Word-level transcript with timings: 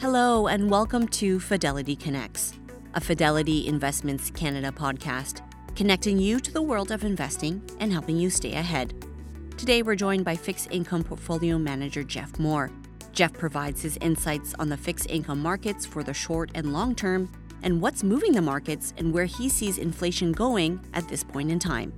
Hello, 0.00 0.46
and 0.46 0.70
welcome 0.70 1.08
to 1.08 1.40
Fidelity 1.40 1.96
Connects, 1.96 2.52
a 2.94 3.00
Fidelity 3.00 3.66
Investments 3.66 4.30
Canada 4.30 4.70
podcast, 4.70 5.40
connecting 5.74 6.18
you 6.18 6.38
to 6.38 6.52
the 6.52 6.62
world 6.62 6.92
of 6.92 7.02
investing 7.02 7.60
and 7.80 7.90
helping 7.90 8.16
you 8.16 8.30
stay 8.30 8.52
ahead. 8.52 8.94
Today, 9.56 9.82
we're 9.82 9.96
joined 9.96 10.24
by 10.24 10.36
fixed 10.36 10.68
income 10.70 11.02
portfolio 11.02 11.58
manager 11.58 12.04
Jeff 12.04 12.38
Moore. 12.38 12.70
Jeff 13.10 13.32
provides 13.32 13.82
his 13.82 13.96
insights 13.96 14.54
on 14.60 14.68
the 14.68 14.76
fixed 14.76 15.10
income 15.10 15.42
markets 15.42 15.84
for 15.84 16.04
the 16.04 16.14
short 16.14 16.52
and 16.54 16.72
long 16.72 16.94
term 16.94 17.28
and 17.64 17.82
what's 17.82 18.04
moving 18.04 18.30
the 18.30 18.40
markets 18.40 18.94
and 18.98 19.12
where 19.12 19.24
he 19.24 19.48
sees 19.48 19.78
inflation 19.78 20.30
going 20.30 20.78
at 20.94 21.08
this 21.08 21.24
point 21.24 21.50
in 21.50 21.58
time. 21.58 21.92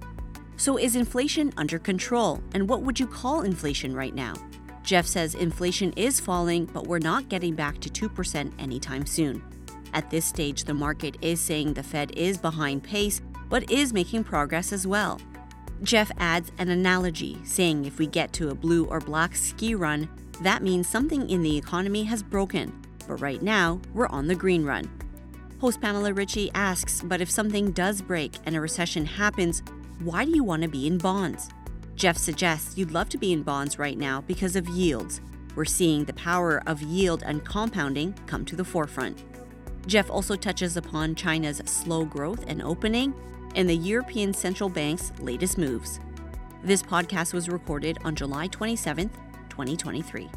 So, 0.57 0.79
is 0.79 0.97
inflation 0.97 1.53
under 1.59 1.79
control? 1.79 2.43
And 2.55 2.67
what 2.67 2.81
would 2.81 2.99
you 2.99 3.07
call 3.07 3.43
inflation 3.43 3.95
right 3.95 4.15
now? 4.15 4.33
Jeff 4.83 5.07
says 5.07 5.35
inflation 5.35 5.93
is 5.97 6.21
falling, 6.21 6.67
but 6.67 6.87
we're 6.87 6.99
not 6.99 7.29
getting 7.29 7.55
back 7.55 7.79
to 7.81 7.91
2% 7.91 8.53
anytime 8.59 9.07
soon. 9.07 9.43
At 9.93 10.11
this 10.11 10.25
stage, 10.25 10.65
the 10.65 10.75
market 10.75 11.17
is 11.21 11.41
saying 11.41 11.75
the 11.75 11.83
Fed 11.83 12.13
is 12.13 12.39
behind 12.39 12.83
pace, 12.83 13.21
but 13.49 13.71
is 13.71 13.93
making 13.93 14.25
progress 14.25 14.73
as 14.73 14.87
well. 14.87 15.21
Jeff 15.83 16.11
adds 16.19 16.53
an 16.59 16.69
analogy, 16.69 17.39
saying 17.45 17.85
if 17.85 17.99
we 17.99 18.07
get 18.07 18.33
to 18.35 18.51
a 18.51 18.55
blue 18.55 18.85
or 18.87 19.01
black 19.01 19.35
ski 19.35 19.75
run, 19.75 20.09
that 20.43 20.63
means 20.63 20.87
something 20.87 21.29
in 21.29 21.43
the 21.43 21.57
economy 21.57 22.05
has 22.05 22.23
broken. 22.23 22.73
But 23.09 23.21
right 23.21 23.43
now, 23.43 23.81
we're 23.95 24.09
on 24.09 24.27
the 24.27 24.35
green 24.35 24.65
run. 24.65 24.91
Host 25.61 25.81
Pamela 25.81 26.13
Ritchie 26.13 26.51
asks, 26.55 27.03
but 27.03 27.21
if 27.21 27.31
something 27.31 27.73
does 27.73 28.01
break 28.01 28.35
and 28.47 28.57
a 28.57 28.61
recession 28.61 29.05
happens, 29.05 29.63
why 30.01 30.25
do 30.25 30.31
you 30.31 30.45
want 30.45 30.63
to 30.63 30.69
be 30.69 30.87
in 30.87 30.97
bonds? 30.97 31.51
Jeff 32.01 32.17
suggests 32.17 32.79
you'd 32.79 32.93
love 32.93 33.11
to 33.11 33.19
be 33.19 33.31
in 33.31 33.43
bonds 33.43 33.79
right 33.79 33.99
now 33.99 34.23
because 34.23 34.57
of 34.57 34.67
yields. 34.71 35.21
We're 35.55 35.67
seeing 35.67 36.07
the 36.07 36.15
power 36.15 36.63
of 36.67 36.81
yield 36.81 37.23
and 37.27 37.45
compounding 37.45 38.15
come 38.25 38.47
to 38.47 38.57
the 38.57 38.65
forefront. 38.65 39.23
Jeff 39.87 40.09
also 40.09 40.35
touches 40.35 40.79
upon 40.79 41.15
China's 41.15 41.61
slow 41.67 42.07
growth 42.07 42.43
and 42.49 42.63
opening 42.63 43.13
and 43.55 43.69
the 43.69 43.77
European 43.77 44.33
Central 44.33 44.71
Bank's 44.71 45.13
latest 45.21 45.59
moves. 45.59 46.01
This 46.65 46.83
podcast 46.83 47.35
was 47.35 47.51
recorded 47.51 47.99
on 48.03 48.17
July 48.17 48.49
27th, 48.49 49.13
2023. 49.51 50.31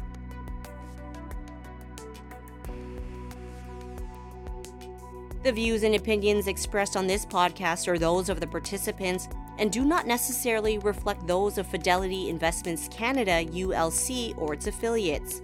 The 5.44 5.52
views 5.52 5.82
and 5.82 5.94
opinions 5.94 6.46
expressed 6.46 6.94
on 6.94 7.06
this 7.06 7.24
podcast 7.24 7.88
are 7.88 7.98
those 7.98 8.28
of 8.28 8.40
the 8.40 8.46
participants 8.46 9.28
and 9.58 9.70
do 9.70 9.84
not 9.84 10.06
necessarily 10.06 10.78
reflect 10.78 11.26
those 11.26 11.58
of 11.58 11.66
Fidelity 11.66 12.28
Investments 12.28 12.88
Canada, 12.88 13.44
ULC, 13.44 14.36
or 14.36 14.54
its 14.54 14.66
affiliates. 14.66 15.42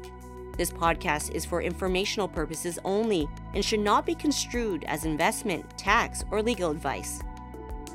This 0.57 0.71
podcast 0.71 1.33
is 1.33 1.45
for 1.45 1.63
informational 1.63 2.29
purposes 2.29 2.79
only 2.85 3.29
and 3.55 3.65
should 3.65 3.81
not 3.81 4.05
be 4.05 4.15
construed 4.15 4.85
as 4.85 5.05
investment, 5.05 5.65
tax, 5.79 6.25
or 6.31 6.43
legal 6.43 6.71
advice. 6.71 7.21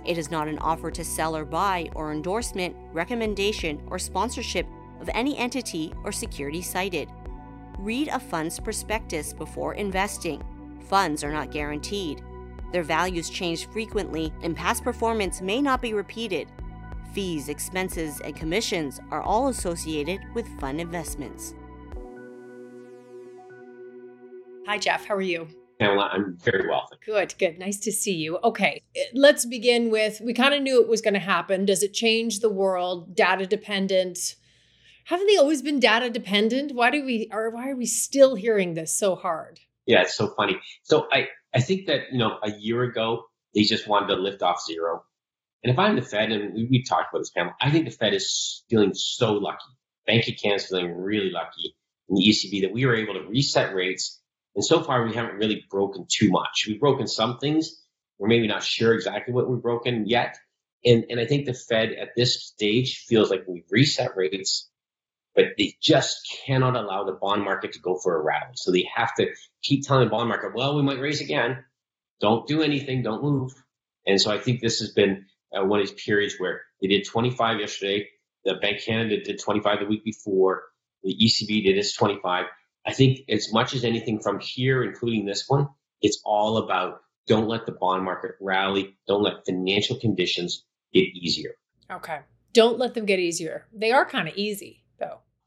It 0.06 0.18
is 0.18 0.32
not 0.32 0.48
an 0.48 0.60
offer 0.60 0.92
to 0.92 1.04
sell 1.04 1.36
or 1.36 1.46
buy, 1.46 1.90
or 1.96 2.12
endorsement, 2.12 2.76
recommendation, 2.94 3.82
or 3.88 4.00
sponsorship 4.00 4.68
of 5.02 5.10
any 5.14 5.38
entity 5.38 5.94
or 6.04 6.12
security 6.12 6.62
cited. 6.62 7.10
Read 7.80 8.08
a 8.08 8.20
fund's 8.20 8.60
prospectus 8.60 9.34
before 9.34 9.74
investing. 9.74 10.44
Funds 10.88 11.24
are 11.24 11.32
not 11.32 11.52
guaranteed. 11.52 12.24
Their 12.72 12.84
values 12.84 13.30
change 13.30 13.68
frequently, 13.70 14.34
and 14.42 14.56
past 14.56 14.84
performance 14.84 15.42
may 15.42 15.62
not 15.62 15.82
be 15.82 15.94
repeated. 15.94 16.48
Fees, 17.14 17.50
expenses, 17.50 18.20
and 18.22 18.36
commissions 18.36 19.00
are 19.12 19.22
all 19.22 19.48
associated 19.48 20.20
with 20.34 20.48
fund 20.60 20.82
investments. 20.82 21.56
Hi, 24.68 24.78
Jeff. 24.78 25.06
How 25.06 25.16
are 25.16 25.22
you? 25.22 25.48
Pamela, 25.80 26.10
I'm 26.12 26.38
very 26.38 26.68
well. 26.68 26.88
Good, 27.06 27.36
good. 27.38 27.60
Nice 27.60 27.80
to 27.82 27.92
see 27.92 28.14
you. 28.14 28.38
Okay, 28.44 28.82
let's 29.14 29.46
begin 29.46 29.90
with 29.90 30.22
we 30.24 30.34
kind 30.34 30.54
of 30.54 30.62
knew 30.62 30.82
it 30.82 30.88
was 30.88 31.02
going 31.02 31.14
to 31.14 31.20
happen. 31.20 31.66
Does 31.66 31.84
it 31.84 31.94
change 31.94 32.40
the 32.40 32.50
world? 32.50 33.16
Data 33.16 33.46
dependent? 33.46 34.36
Haven't 35.06 35.28
they 35.28 35.38
always 35.38 35.62
been 35.62 35.80
data 35.80 36.10
dependent? 36.10 36.74
Why 36.74 36.90
do 36.90 37.06
we 37.06 37.30
are 37.32 37.50
why 37.50 37.70
are 37.70 37.76
we 37.76 37.86
still 37.86 38.36
hearing 38.36 38.74
this 38.74 38.98
so 38.98 39.16
hard? 39.16 39.60
Yeah, 39.86 40.02
it's 40.02 40.16
so 40.16 40.34
funny. 40.36 40.60
So 40.84 41.08
I 41.12 41.28
I 41.56 41.62
think 41.62 41.88
that, 41.88 42.12
you 42.12 42.18
know, 42.18 42.38
a 42.44 42.52
year 42.52 42.84
ago, 42.84 43.24
they 43.54 43.64
just 43.64 43.88
wanted 43.88 44.08
to 44.08 44.22
lift 44.22 44.42
off 44.42 44.62
zero. 44.66 45.04
And 45.64 45.72
if 45.72 45.80
I'm 45.80 45.96
the 45.96 46.02
Fed, 46.02 46.32
and 46.32 46.54
we, 46.54 46.68
we 46.70 46.84
talked 46.84 47.14
about 47.14 47.20
this, 47.20 47.32
panel, 47.32 47.54
I 47.62 47.72
think 47.72 47.86
the 47.86 47.92
Fed 47.92 48.14
is 48.14 48.64
feeling 48.70 48.94
so 48.94 49.34
lucky. 49.34 49.64
Bank 50.06 50.28
of 50.28 50.36
Canada 50.42 50.62
is 50.62 50.68
feeling 50.68 50.96
really 50.96 51.32
lucky 51.32 51.76
in 52.10 52.16
the 52.16 52.24
ECB 52.24 52.62
that 52.64 52.74
we 52.74 52.86
were 52.86 52.96
able 52.96 53.14
to 53.14 53.28
reset 53.28 53.74
rates. 53.74 54.22
And 54.56 54.64
so 54.64 54.84
far, 54.84 55.06
we 55.06 55.14
haven't 55.14 55.38
really 55.38 55.64
broken 55.70 56.06
too 56.12 56.30
much. 56.30 56.66
We've 56.68 56.80
broken 56.80 57.08
some 57.08 57.40
things. 57.40 57.82
We're 58.20 58.28
maybe 58.28 58.48
not 58.48 58.64
sure 58.64 58.94
exactly 58.94 59.34
what 59.34 59.50
we've 59.50 59.62
broken 59.62 60.06
yet. 60.08 60.38
And, 60.84 61.06
and 61.10 61.20
I 61.20 61.26
think 61.26 61.46
the 61.46 61.54
Fed 61.54 61.94
at 61.94 62.10
this 62.16 62.46
stage 62.46 63.06
feels 63.08 63.32
like 63.32 63.46
we've 63.48 63.66
reset 63.72 64.16
rates 64.16 64.70
but 65.36 65.46
they 65.58 65.76
just 65.82 66.18
cannot 66.46 66.76
allow 66.76 67.04
the 67.04 67.12
bond 67.12 67.44
market 67.44 67.74
to 67.74 67.80
go 67.80 67.98
for 68.02 68.18
a 68.18 68.24
rally. 68.24 68.54
So 68.56 68.72
they 68.72 68.88
have 68.96 69.14
to 69.16 69.28
keep 69.62 69.86
telling 69.86 70.06
the 70.06 70.10
bond 70.10 70.30
market, 70.30 70.56
well, 70.56 70.76
we 70.76 70.84
might 70.84 71.00
raise 71.00 71.22
again. 71.22 71.64
Don't 72.22 72.48
do 72.48 72.62
anything. 72.62 73.04
Don't 73.04 73.22
move. 73.22 73.52
And 74.08 74.22
so 74.22 74.32
I 74.32 74.40
think 74.40 74.62
this 74.62 74.80
has 74.80 74.92
been 74.92 75.26
uh, 75.56 75.66
one 75.66 75.82
of 75.82 75.88
these 75.88 76.04
periods 76.04 76.36
where 76.38 76.62
they 76.82 76.88
did 76.88 77.06
25 77.06 77.60
yesterday. 77.60 78.08
The 78.46 78.56
Bank 78.56 78.82
Canada 78.86 79.22
did 79.22 79.40
25 79.40 79.80
the 79.80 79.86
week 79.86 80.04
before. 80.04 80.64
The 81.04 81.14
ECB 81.14 81.66
did 81.66 81.78
its 81.78 81.96
25. 81.96 82.46
I 82.86 82.94
think 82.94 83.20
as 83.30 83.52
much 83.52 83.74
as 83.74 83.84
anything 83.84 84.20
from 84.20 84.40
here, 84.40 84.84
including 84.84 85.26
this 85.26 85.46
one, 85.48 85.68
it's 86.02 86.22
all 86.24 86.58
about 86.58 87.02
don't 87.28 87.48
let 87.48 87.66
the 87.66 87.72
bond 87.72 88.06
market 88.06 88.32
rally. 88.40 88.96
Don't 89.08 89.24
let 89.24 89.46
financial 89.46 90.00
conditions 90.00 90.64
get 90.94 91.06
easier. 91.16 91.56
Okay. 91.92 92.20
Don't 92.54 92.78
let 92.78 92.94
them 92.94 93.06
get 93.06 93.20
easier. 93.20 93.66
They 93.74 93.92
are 93.92 94.06
kind 94.06 94.28
of 94.28 94.36
easy. 94.36 94.85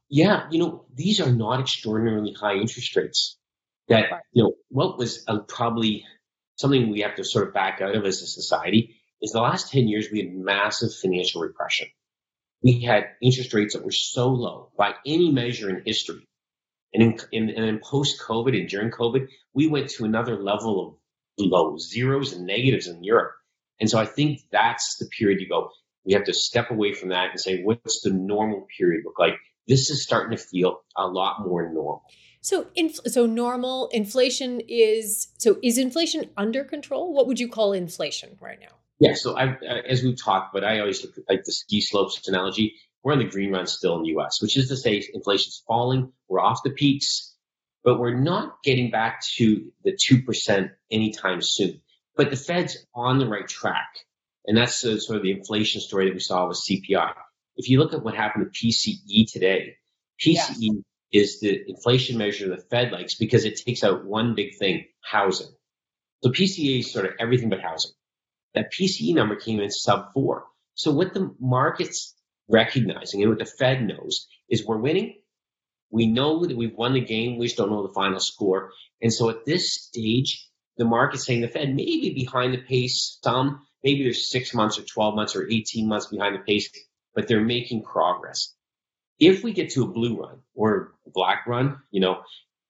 Yeah, 0.09 0.47
you 0.51 0.59
know, 0.59 0.85
these 0.93 1.19
are 1.21 1.31
not 1.31 1.59
extraordinarily 1.59 2.33
high 2.33 2.55
interest 2.55 2.95
rates. 2.95 3.37
That 3.87 4.05
you 4.33 4.43
know, 4.43 4.53
what 4.69 4.97
was 4.97 5.23
uh, 5.27 5.39
probably 5.39 6.05
something 6.55 6.89
we 6.89 7.01
have 7.01 7.15
to 7.15 7.23
sort 7.23 7.47
of 7.47 7.53
back 7.53 7.81
out 7.81 7.95
of 7.95 8.05
as 8.05 8.21
a 8.21 8.27
society 8.27 9.01
is 9.21 9.31
the 9.31 9.41
last 9.41 9.71
ten 9.71 9.87
years 9.87 10.07
we 10.11 10.19
had 10.19 10.33
massive 10.33 10.93
financial 10.93 11.41
repression. 11.41 11.87
We 12.61 12.81
had 12.81 13.05
interest 13.21 13.53
rates 13.53 13.73
that 13.73 13.85
were 13.85 13.91
so 13.91 14.29
low 14.29 14.71
by 14.77 14.93
any 15.05 15.31
measure 15.31 15.69
in 15.69 15.83
history, 15.85 16.27
and 16.93 17.03
in, 17.03 17.19
in, 17.31 17.49
and 17.55 17.65
in 17.65 17.79
post 17.79 18.21
COVID 18.21 18.59
and 18.59 18.69
during 18.69 18.91
COVID, 18.91 19.27
we 19.53 19.67
went 19.67 19.89
to 19.91 20.05
another 20.05 20.35
level 20.35 20.87
of 20.87 20.95
low 21.45 21.77
zeros 21.77 22.33
and 22.33 22.45
negatives 22.45 22.87
in 22.87 23.03
Europe. 23.03 23.31
And 23.79 23.89
so 23.89 23.97
I 23.97 24.05
think 24.05 24.41
that's 24.51 24.97
the 24.97 25.07
period 25.07 25.39
you 25.39 25.47
go 25.47 25.71
we 26.05 26.13
have 26.13 26.23
to 26.25 26.33
step 26.33 26.71
away 26.71 26.93
from 26.93 27.09
that 27.09 27.31
and 27.31 27.39
say, 27.39 27.61
what's 27.61 28.01
the 28.01 28.11
normal 28.11 28.67
period 28.77 29.03
look 29.05 29.19
like? 29.19 29.35
This 29.69 29.91
is 29.91 30.03
starting 30.03 30.35
to 30.35 30.43
feel 30.43 30.81
a 30.97 31.07
lot 31.07 31.45
more 31.45 31.71
normal. 31.71 32.03
So, 32.41 32.67
so 33.05 33.27
normal 33.27 33.87
inflation 33.89 34.61
is 34.67 35.27
so 35.37 35.57
is 35.61 35.77
inflation 35.77 36.31
under 36.35 36.63
control? 36.63 37.13
What 37.13 37.27
would 37.27 37.39
you 37.39 37.49
call 37.49 37.73
inflation 37.73 38.37
right 38.41 38.59
now? 38.59 38.75
Yeah. 38.99 39.13
So, 39.13 39.37
I, 39.37 39.57
as 39.87 40.01
we've 40.01 40.21
talked, 40.21 40.53
but 40.53 40.63
I 40.63 40.79
always 40.79 41.03
look 41.05 41.17
at 41.17 41.23
like 41.29 41.43
the 41.43 41.51
ski 41.51 41.81
slopes 41.81 42.27
analogy. 42.27 42.73
We're 43.03 43.13
on 43.13 43.19
the 43.19 43.25
green 43.25 43.51
run 43.51 43.67
still 43.67 43.95
in 43.95 44.03
the 44.03 44.09
U.S., 44.09 44.41
which 44.41 44.57
is 44.57 44.69
to 44.69 44.75
say 44.75 45.03
inflation's 45.13 45.63
falling. 45.67 46.11
We're 46.27 46.41
off 46.41 46.63
the 46.63 46.71
peaks, 46.71 47.33
but 47.83 47.99
we're 47.99 48.19
not 48.19 48.61
getting 48.63 48.89
back 48.89 49.21
to 49.37 49.71
the 49.83 49.97
two 50.01 50.23
percent 50.23 50.71
anytime 50.91 51.41
soon. 51.41 51.81
But 52.17 52.31
the 52.31 52.35
Fed's 52.35 52.75
on 52.95 53.19
the 53.19 53.27
right 53.27 53.47
track. 53.47 53.87
And 54.45 54.57
that's 54.57 54.79
sort 54.79 55.17
of 55.17 55.21
the 55.21 55.31
inflation 55.31 55.79
story 55.79 56.05
that 56.05 56.13
we 56.13 56.19
saw 56.19 56.47
with 56.47 56.57
CPI. 56.57 57.13
If 57.59 57.69
you 57.69 57.79
look 57.79 57.93
at 57.93 58.03
what 58.03 58.15
happened 58.15 58.49
to 58.53 58.67
PCE 58.67 59.29
today, 59.29 59.75
PCE 60.25 60.55
yeah. 60.59 60.71
is 61.11 61.41
the 61.41 61.61
inflation 61.67 62.17
measure 62.17 62.47
the 62.47 62.63
Fed 62.71 62.93
likes 62.93 63.15
because 63.15 63.43
it 63.43 63.57
takes 63.57 63.83
out 63.83 64.05
one 64.05 64.33
big 64.33 64.57
thing, 64.57 64.85
housing. 65.01 65.49
So 66.23 66.29
PCE 66.29 66.79
is 66.79 66.93
sort 66.93 67.05
of 67.05 67.11
everything 67.19 67.49
but 67.49 67.59
housing. 67.59 67.91
That 68.55 68.71
PCE 68.71 69.13
number 69.13 69.35
came 69.35 69.59
in 69.59 69.69
sub 69.71 70.13
four. 70.13 70.45
So 70.75 70.93
what 70.93 71.13
the 71.13 71.35
market's 71.37 72.15
recognizing 72.47 73.23
and 73.23 73.29
what 73.29 73.39
the 73.39 73.45
Fed 73.45 73.85
knows 73.85 74.25
is 74.49 74.65
we're 74.65 74.77
winning. 74.77 75.19
We 75.91 76.07
know 76.07 76.45
that 76.45 76.55
we've 76.55 76.77
won 76.77 76.93
the 76.93 77.01
game. 77.01 77.37
We 77.37 77.47
just 77.47 77.57
don't 77.57 77.71
know 77.71 77.85
the 77.85 77.93
final 77.93 78.21
score. 78.21 78.71
And 79.01 79.13
so 79.13 79.29
at 79.29 79.43
this 79.45 79.73
stage, 79.73 80.47
the 80.77 80.85
market's 80.85 81.25
saying 81.25 81.41
the 81.41 81.49
Fed 81.49 81.75
may 81.75 81.83
be 81.83 82.13
behind 82.13 82.53
the 82.53 82.59
pace 82.59 83.19
some, 83.21 83.67
maybe 83.83 84.05
they're 84.05 84.13
six 84.13 84.53
months 84.53 84.79
or 84.79 84.83
12 84.83 85.13
months 85.13 85.35
or 85.35 85.45
18 85.45 85.89
months 85.89 86.07
behind 86.07 86.35
the 86.35 86.39
pace, 86.39 86.69
but 87.19 87.27
they're 87.27 87.43
making 87.43 87.83
progress. 87.83 88.53
If 89.19 89.43
we 89.43 89.51
get 89.51 89.71
to 89.71 89.83
a 89.83 89.87
blue 89.87 90.21
run 90.21 90.39
or 90.55 90.93
a 91.05 91.09
black 91.09 91.45
run, 91.47 91.79
you 91.91 91.99
know, 91.99 92.21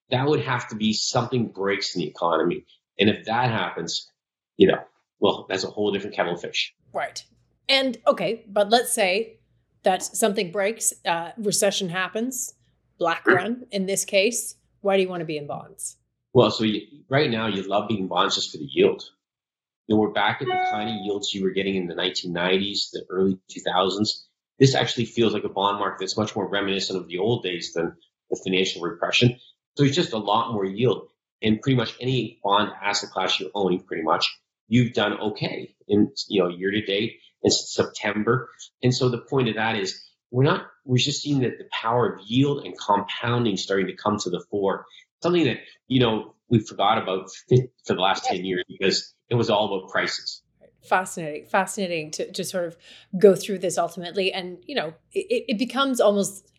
that 0.10 0.26
would 0.26 0.42
have 0.42 0.70
to 0.70 0.76
be 0.76 0.92
something 0.92 1.50
breaks 1.50 1.94
in 1.94 2.02
the 2.02 2.08
economy. 2.08 2.66
And 3.00 3.12
if 3.12 3.26
that 3.26 3.52
happens, 3.52 4.10
you 4.58 4.66
know, 4.66 4.80
well, 5.20 5.46
that's 5.48 5.66
a 5.66 5.68
whole 5.68 5.92
different 5.92 6.16
kettle 6.16 6.34
of 6.34 6.42
fish. 6.42 6.74
Right. 6.92 7.24
And 7.68 7.96
okay, 8.08 8.44
but 8.48 8.72
let's 8.72 8.92
say 8.92 9.38
that 9.84 10.02
something 10.02 10.52
breaks, 10.52 10.94
uh, 11.06 11.30
recession 11.38 11.88
happens, 11.88 12.56
black 12.98 13.28
run 13.28 13.68
in 13.72 13.86
this 13.86 14.04
case. 14.04 14.56
Why 14.82 14.96
do 14.98 15.04
you 15.04 15.10
want 15.10 15.22
to 15.22 15.26
be 15.26 15.38
in 15.38 15.46
bonds? 15.46 15.96
Well, 16.34 16.50
so 16.50 16.64
you, 16.64 16.88
right 17.08 17.30
now 17.30 17.46
you 17.46 17.62
love 17.62 17.88
being 17.88 18.08
bonds 18.08 18.34
just 18.34 18.52
for 18.52 18.58
the 18.58 18.66
yield. 18.66 19.04
You 19.86 19.96
know, 19.96 20.02
we're 20.02 20.10
back 20.10 20.42
at 20.42 20.48
the 20.48 20.68
kind 20.72 20.90
of 20.90 20.96
yields 21.04 21.36
you 21.36 21.44
were 21.44 21.52
getting 21.52 21.76
in 21.76 21.86
the 21.86 21.96
1990s, 21.96 22.90
the 22.94 23.06
early 23.12 23.38
2000s. 23.52 24.24
This 24.60 24.76
actually 24.76 25.06
feels 25.06 25.34
like 25.34 25.44
a 25.46 25.50
bond 25.50 25.80
market 25.80 26.00
that's 26.02 26.18
much 26.18 26.36
more 26.36 26.48
reminiscent 26.48 27.00
of 27.00 27.08
the 27.08 27.20
old 27.20 27.44
days 27.44 27.74
than 27.74 27.96
the 28.30 28.40
financial 28.44 28.82
repression. 28.82 29.40
So 29.78 29.84
it's 29.84 29.96
just 29.96 30.14
a 30.14 30.18
lot 30.18 30.52
more 30.54 30.66
yield. 30.66 31.08
And 31.42 31.62
pretty 31.62 31.78
much 31.78 31.96
any 32.02 32.40
bond 32.44 32.72
asset 32.84 33.12
class 33.12 33.40
you're 33.40 33.52
owning, 33.56 33.84
pretty 33.84 34.04
much, 34.04 34.28
you've 34.68 34.94
done 34.94 35.14
okay 35.20 35.76
in 35.88 36.12
you 36.28 36.42
know 36.42 36.50
year 36.50 36.72
to 36.72 36.82
date 36.82 37.20
in 37.44 37.52
September. 37.52 38.50
And 38.84 38.94
so 38.94 39.10
the 39.10 39.20
point 39.20 39.50
of 39.50 39.56
that 39.56 39.76
is 39.78 40.02
we're 40.32 40.44
not 40.44 40.68
we're 40.86 40.98
just 40.98 41.22
seeing 41.22 41.42
that 41.42 41.58
the 41.58 41.68
power 41.72 42.14
of 42.14 42.22
yield 42.26 42.66
and 42.66 42.78
compounding 42.78 43.58
starting 43.58 43.88
to 43.88 43.96
come 43.96 44.18
to 44.20 44.30
the 44.30 44.44
fore. 44.52 44.86
Something 45.24 45.46
that 45.46 45.58
you 45.88 46.00
know 46.00 46.36
we 46.50 46.60
forgot 46.60 47.02
about 47.02 47.30
for 47.86 47.96
the 47.96 48.02
last 48.02 48.26
ten 48.26 48.46
years 48.46 48.64
because 48.68 49.14
it 49.30 49.36
was 49.36 49.50
all 49.50 49.74
about 49.74 49.92
prices. 49.92 50.42
Fascinating, 50.82 51.46
fascinating 51.46 52.12
to, 52.12 52.32
to 52.32 52.44
sort 52.44 52.66
of 52.66 52.78
go 53.18 53.36
through 53.36 53.60
this 53.60 53.78
ultimately, 53.78 54.32
and 54.32 54.58
you 54.66 54.76
know 54.76 54.94
it, 55.12 55.46
it 55.50 55.58
becomes 55.58 56.00
almost 56.00 56.50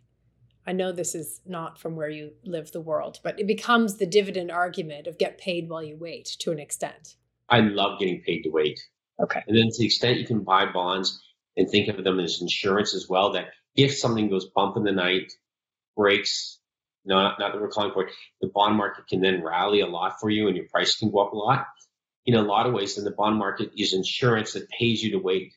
I 0.66 0.72
know 0.72 0.92
this 0.92 1.14
is 1.14 1.40
not 1.46 1.78
from 1.78 1.96
where 1.96 2.08
you 2.08 2.32
live 2.44 2.70
the 2.72 2.80
world, 2.80 3.18
but 3.24 3.40
it 3.40 3.46
becomes 3.46 3.96
the 3.96 4.06
dividend 4.06 4.50
argument 4.50 5.06
of 5.06 5.18
get 5.18 5.38
paid 5.38 5.68
while 5.68 5.82
you 5.82 5.96
wait 5.96 6.26
to 6.40 6.52
an 6.52 6.58
extent. 6.58 7.16
I 7.48 7.60
love 7.60 7.98
getting 7.98 8.20
paid 8.20 8.42
to 8.42 8.50
wait. 8.50 8.78
Okay. 9.20 9.42
And 9.46 9.56
then 9.56 9.66
to 9.66 9.78
the 9.78 9.86
extent 9.86 10.18
you 10.18 10.26
can 10.26 10.44
buy 10.44 10.70
bonds 10.70 11.20
and 11.56 11.68
think 11.68 11.88
of 11.88 12.02
them 12.04 12.20
as 12.20 12.38
insurance 12.40 12.94
as 12.94 13.06
well, 13.08 13.32
that 13.32 13.48
if 13.74 13.96
something 13.96 14.28
goes 14.28 14.48
bump 14.54 14.76
in 14.76 14.84
the 14.84 14.92
night, 14.92 15.32
breaks, 15.96 16.60
not, 17.04 17.38
not 17.38 17.52
that 17.52 17.60
we're 17.60 17.68
calling 17.68 17.92
for 17.92 18.06
it, 18.06 18.12
the 18.40 18.50
bond 18.54 18.76
market 18.76 19.06
can 19.08 19.20
then 19.20 19.42
rally 19.42 19.80
a 19.80 19.86
lot 19.86 20.20
for 20.20 20.30
you 20.30 20.46
and 20.46 20.56
your 20.56 20.66
price 20.70 20.94
can 20.96 21.10
go 21.10 21.18
up 21.18 21.32
a 21.32 21.36
lot. 21.36 21.66
In 22.26 22.34
a 22.34 22.42
lot 22.42 22.66
of 22.66 22.74
ways, 22.74 22.96
then 22.96 23.04
the 23.04 23.10
bond 23.10 23.36
market 23.36 23.70
is 23.76 23.94
insurance 23.94 24.52
that 24.52 24.68
pays 24.68 25.02
you 25.02 25.12
to 25.12 25.18
wait. 25.18 25.54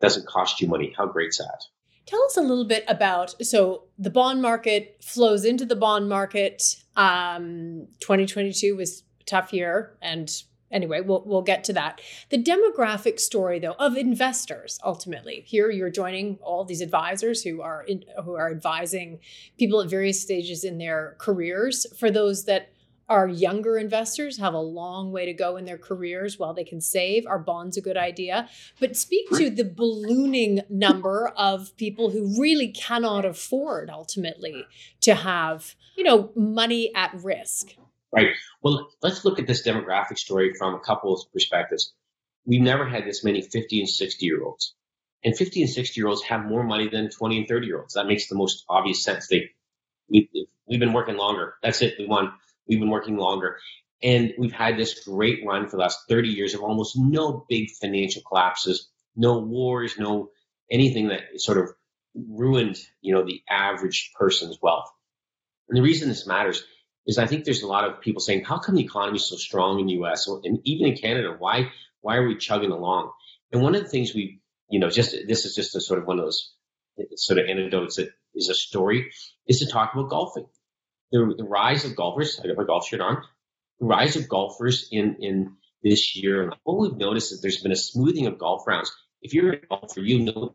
Doesn't 0.00 0.26
cost 0.26 0.60
you 0.60 0.68
money. 0.68 0.94
How 0.96 1.06
great's 1.06 1.38
that? 1.38 1.64
Tell 2.06 2.22
us 2.24 2.36
a 2.36 2.42
little 2.42 2.66
bit 2.66 2.84
about 2.86 3.34
so 3.44 3.84
the 3.98 4.10
bond 4.10 4.42
market 4.42 4.98
flows 5.02 5.44
into 5.44 5.64
the 5.64 5.76
bond 5.76 6.08
market. 6.08 6.76
Um, 6.96 7.88
2022 8.00 8.76
was 8.76 9.02
a 9.20 9.24
tough 9.24 9.52
year, 9.54 9.96
and 10.02 10.30
anyway, 10.70 11.00
we'll 11.00 11.22
we'll 11.24 11.42
get 11.42 11.64
to 11.64 11.72
that. 11.72 12.02
The 12.28 12.42
demographic 12.42 13.18
story, 13.18 13.58
though, 13.58 13.76
of 13.78 13.96
investors 13.96 14.78
ultimately. 14.84 15.44
Here, 15.46 15.70
you're 15.70 15.88
joining 15.88 16.38
all 16.42 16.64
these 16.66 16.82
advisors 16.82 17.42
who 17.42 17.62
are 17.62 17.82
in, 17.82 18.04
who 18.22 18.34
are 18.34 18.50
advising 18.50 19.20
people 19.58 19.80
at 19.80 19.88
various 19.88 20.20
stages 20.20 20.64
in 20.64 20.76
their 20.76 21.16
careers. 21.18 21.86
For 21.98 22.10
those 22.10 22.44
that 22.44 22.73
our 23.08 23.28
younger 23.28 23.76
investors 23.76 24.38
have 24.38 24.54
a 24.54 24.60
long 24.60 25.12
way 25.12 25.26
to 25.26 25.32
go 25.32 25.56
in 25.56 25.64
their 25.64 25.78
careers 25.78 26.38
while 26.38 26.54
they 26.54 26.64
can 26.64 26.80
save. 26.80 27.26
Are 27.26 27.38
bonds 27.38 27.76
a 27.76 27.80
good 27.80 27.96
idea? 27.96 28.48
But 28.80 28.96
speak 28.96 29.28
to 29.30 29.50
the 29.50 29.64
ballooning 29.64 30.60
number 30.70 31.32
of 31.36 31.76
people 31.76 32.10
who 32.10 32.40
really 32.40 32.68
cannot 32.68 33.24
afford 33.24 33.90
ultimately 33.90 34.64
to 35.02 35.14
have, 35.14 35.74
you 35.96 36.04
know, 36.04 36.30
money 36.34 36.94
at 36.94 37.12
risk. 37.22 37.74
Right. 38.10 38.30
Well, 38.62 38.90
let's 39.02 39.24
look 39.24 39.38
at 39.38 39.46
this 39.46 39.66
demographic 39.66 40.18
story 40.18 40.54
from 40.54 40.74
a 40.74 40.80
couple 40.80 41.12
of 41.12 41.20
perspectives. 41.32 41.92
We've 42.46 42.60
never 42.60 42.88
had 42.88 43.04
this 43.04 43.24
many 43.24 43.42
50 43.42 43.80
and 43.80 43.88
60 43.88 44.24
year 44.24 44.42
olds. 44.42 44.74
And 45.24 45.36
50 45.36 45.62
and 45.62 45.70
60 45.70 46.00
year 46.00 46.08
olds 46.08 46.22
have 46.24 46.44
more 46.44 46.62
money 46.62 46.88
than 46.88 47.10
20 47.10 47.38
and 47.38 47.48
30 47.48 47.66
year 47.66 47.80
olds. 47.80 47.94
That 47.94 48.06
makes 48.06 48.28
the 48.28 48.36
most 48.36 48.64
obvious 48.68 49.02
sense. 49.02 49.26
They, 49.26 49.50
we, 50.08 50.28
we've 50.66 50.80
been 50.80 50.92
working 50.92 51.16
longer. 51.16 51.54
That's 51.62 51.82
it. 51.82 51.94
We 51.98 52.06
won 52.06 52.32
We've 52.68 52.80
been 52.80 52.90
working 52.90 53.16
longer. 53.16 53.58
And 54.02 54.34
we've 54.38 54.52
had 54.52 54.76
this 54.76 55.04
great 55.04 55.44
run 55.46 55.68
for 55.68 55.76
the 55.76 55.82
last 55.82 56.00
30 56.08 56.28
years 56.28 56.54
of 56.54 56.60
almost 56.60 56.94
no 56.96 57.46
big 57.48 57.70
financial 57.70 58.22
collapses, 58.22 58.90
no 59.16 59.38
wars, 59.38 59.94
no 59.98 60.30
anything 60.70 61.08
that 61.08 61.22
sort 61.36 61.58
of 61.58 61.70
ruined, 62.14 62.76
you 63.00 63.14
know, 63.14 63.24
the 63.24 63.42
average 63.48 64.12
person's 64.18 64.58
wealth. 64.60 64.90
And 65.68 65.76
the 65.76 65.82
reason 65.82 66.08
this 66.08 66.26
matters 66.26 66.62
is 67.06 67.18
I 67.18 67.26
think 67.26 67.44
there's 67.44 67.62
a 67.62 67.66
lot 67.66 67.88
of 67.88 68.00
people 68.00 68.20
saying, 68.20 68.44
how 68.44 68.58
come 68.58 68.74
the 68.74 68.84
economy 68.84 69.16
is 69.16 69.28
so 69.28 69.36
strong 69.36 69.80
in 69.80 69.86
the 69.86 69.94
US 70.04 70.26
and 70.26 70.58
even 70.64 70.88
in 70.88 70.96
Canada? 70.96 71.34
Why, 71.38 71.70
why 72.00 72.16
are 72.16 72.26
we 72.26 72.36
chugging 72.36 72.70
along? 72.70 73.10
And 73.52 73.62
one 73.62 73.74
of 73.74 73.82
the 73.82 73.88
things 73.88 74.14
we, 74.14 74.40
you 74.68 74.80
know, 74.80 74.90
just, 74.90 75.14
this 75.26 75.44
is 75.44 75.54
just 75.54 75.76
a 75.76 75.80
sort 75.80 76.00
of 76.00 76.06
one 76.06 76.18
of 76.18 76.24
those 76.24 76.52
sort 77.16 77.38
of 77.38 77.46
anecdotes 77.46 77.96
that 77.96 78.10
is 78.34 78.48
a 78.48 78.54
story 78.54 79.10
is 79.46 79.60
to 79.60 79.66
talk 79.66 79.94
about 79.94 80.10
golfing 80.10 80.46
the, 81.14 81.34
the 81.38 81.44
rise 81.44 81.84
of 81.84 81.94
golfers, 81.94 82.40
I 82.42 82.48
got 82.48 82.56
my 82.56 82.64
golf 82.64 82.88
shirt 82.88 83.00
on, 83.00 83.22
the 83.78 83.86
rise 83.86 84.16
of 84.16 84.28
golfers 84.28 84.88
in, 84.90 85.16
in 85.20 85.56
this 85.82 86.16
year. 86.16 86.52
What 86.64 86.78
we've 86.78 86.98
noticed 86.98 87.32
is 87.32 87.40
there's 87.40 87.62
been 87.62 87.72
a 87.72 87.76
smoothing 87.76 88.26
of 88.26 88.38
golf 88.38 88.66
rounds. 88.66 88.92
If 89.22 89.32
you're 89.32 89.52
a 89.52 89.66
golfer, 89.66 90.00
you 90.00 90.20
know 90.20 90.54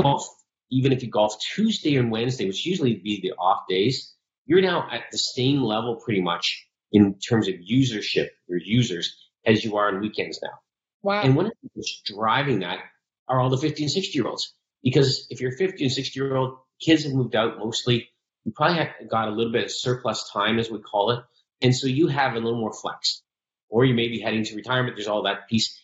golf, 0.00 0.26
even 0.70 0.92
if 0.92 1.02
you 1.02 1.10
golf 1.10 1.34
Tuesday 1.40 1.96
and 1.96 2.12
Wednesday, 2.12 2.46
which 2.46 2.64
usually 2.64 2.94
be 2.94 3.20
the 3.20 3.32
off 3.32 3.64
days, 3.68 4.14
you're 4.46 4.62
now 4.62 4.88
at 4.90 5.02
the 5.10 5.18
same 5.18 5.62
level 5.62 5.96
pretty 5.96 6.20
much 6.20 6.64
in 6.92 7.18
terms 7.18 7.48
of 7.48 7.54
usership, 7.54 8.28
your 8.48 8.60
users, 8.62 9.16
as 9.44 9.64
you 9.64 9.76
are 9.76 9.88
on 9.88 10.00
weekends 10.00 10.38
now. 10.42 10.60
Wow. 11.02 11.22
And 11.22 11.34
one 11.34 11.46
of 11.46 11.52
the 11.60 11.68
things 11.74 12.02
driving 12.06 12.60
that 12.60 12.78
are 13.26 13.40
all 13.40 13.50
the 13.50 13.58
50 13.58 13.82
and 13.82 13.90
60 13.90 14.16
year 14.16 14.28
olds. 14.28 14.54
Because 14.84 15.26
if 15.28 15.40
you're 15.40 15.56
50 15.56 15.84
and 15.84 15.92
60 15.92 16.18
year 16.18 16.36
old, 16.36 16.58
kids 16.80 17.02
have 17.02 17.12
moved 17.12 17.34
out 17.34 17.58
mostly 17.58 18.11
you 18.44 18.52
probably 18.52 18.78
have 18.78 19.08
got 19.08 19.28
a 19.28 19.32
little 19.32 19.52
bit 19.52 19.64
of 19.64 19.70
surplus 19.70 20.30
time, 20.32 20.58
as 20.58 20.70
we 20.70 20.78
call 20.78 21.10
it. 21.10 21.24
And 21.60 21.74
so 21.74 21.86
you 21.86 22.08
have 22.08 22.32
a 22.32 22.40
little 22.40 22.58
more 22.58 22.72
flex. 22.72 23.22
Or 23.68 23.84
you 23.84 23.94
may 23.94 24.08
be 24.08 24.20
heading 24.20 24.44
to 24.44 24.56
retirement. 24.56 24.96
There's 24.96 25.08
all 25.08 25.22
that 25.22 25.48
piece. 25.48 25.78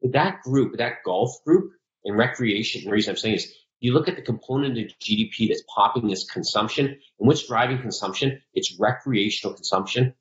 But 0.00 0.12
that 0.12 0.42
group, 0.42 0.76
that 0.78 1.02
golf 1.04 1.42
group 1.44 1.72
and 2.04 2.16
recreation, 2.16 2.84
the 2.84 2.90
reason 2.90 3.12
I'm 3.12 3.16
saying 3.16 3.36
is 3.36 3.54
you 3.80 3.92
look 3.94 4.08
at 4.08 4.16
the 4.16 4.22
component 4.22 4.78
of 4.78 4.98
GDP 5.00 5.48
that's 5.48 5.64
popping 5.74 6.08
this 6.08 6.30
consumption 6.30 6.86
and 6.86 6.98
what's 7.18 7.46
driving 7.46 7.80
consumption, 7.80 8.40
it's 8.54 8.78
recreational 8.78 9.54
consumption, 9.54 10.14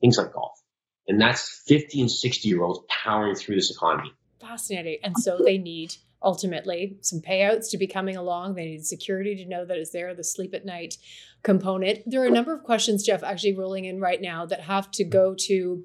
things 0.00 0.18
like 0.18 0.32
golf. 0.32 0.58
And 1.06 1.20
that's 1.20 1.62
50 1.66 2.00
and 2.00 2.10
60 2.10 2.48
year 2.48 2.62
olds 2.62 2.80
powering 2.88 3.34
through 3.34 3.56
this 3.56 3.70
economy. 3.70 4.12
Fascinating. 4.40 4.98
And 5.02 5.16
so 5.16 5.38
they 5.44 5.58
need 5.58 5.94
ultimately 6.22 6.98
some 7.00 7.20
payouts 7.20 7.70
to 7.70 7.78
be 7.78 7.86
coming 7.86 8.16
along. 8.16 8.54
They 8.54 8.66
need 8.66 8.86
security 8.86 9.36
to 9.36 9.48
know 9.48 9.64
that 9.64 9.78
it's 9.78 9.90
there, 9.90 10.14
the 10.14 10.24
sleep 10.24 10.54
at 10.54 10.64
night 10.64 10.96
component. 11.42 12.00
There 12.06 12.22
are 12.22 12.26
a 12.26 12.30
number 12.30 12.52
of 12.52 12.64
questions, 12.64 13.04
Jeff, 13.04 13.22
actually 13.22 13.56
rolling 13.56 13.84
in 13.84 14.00
right 14.00 14.20
now 14.20 14.46
that 14.46 14.62
have 14.62 14.90
to 14.92 15.04
go 15.04 15.34
to 15.46 15.84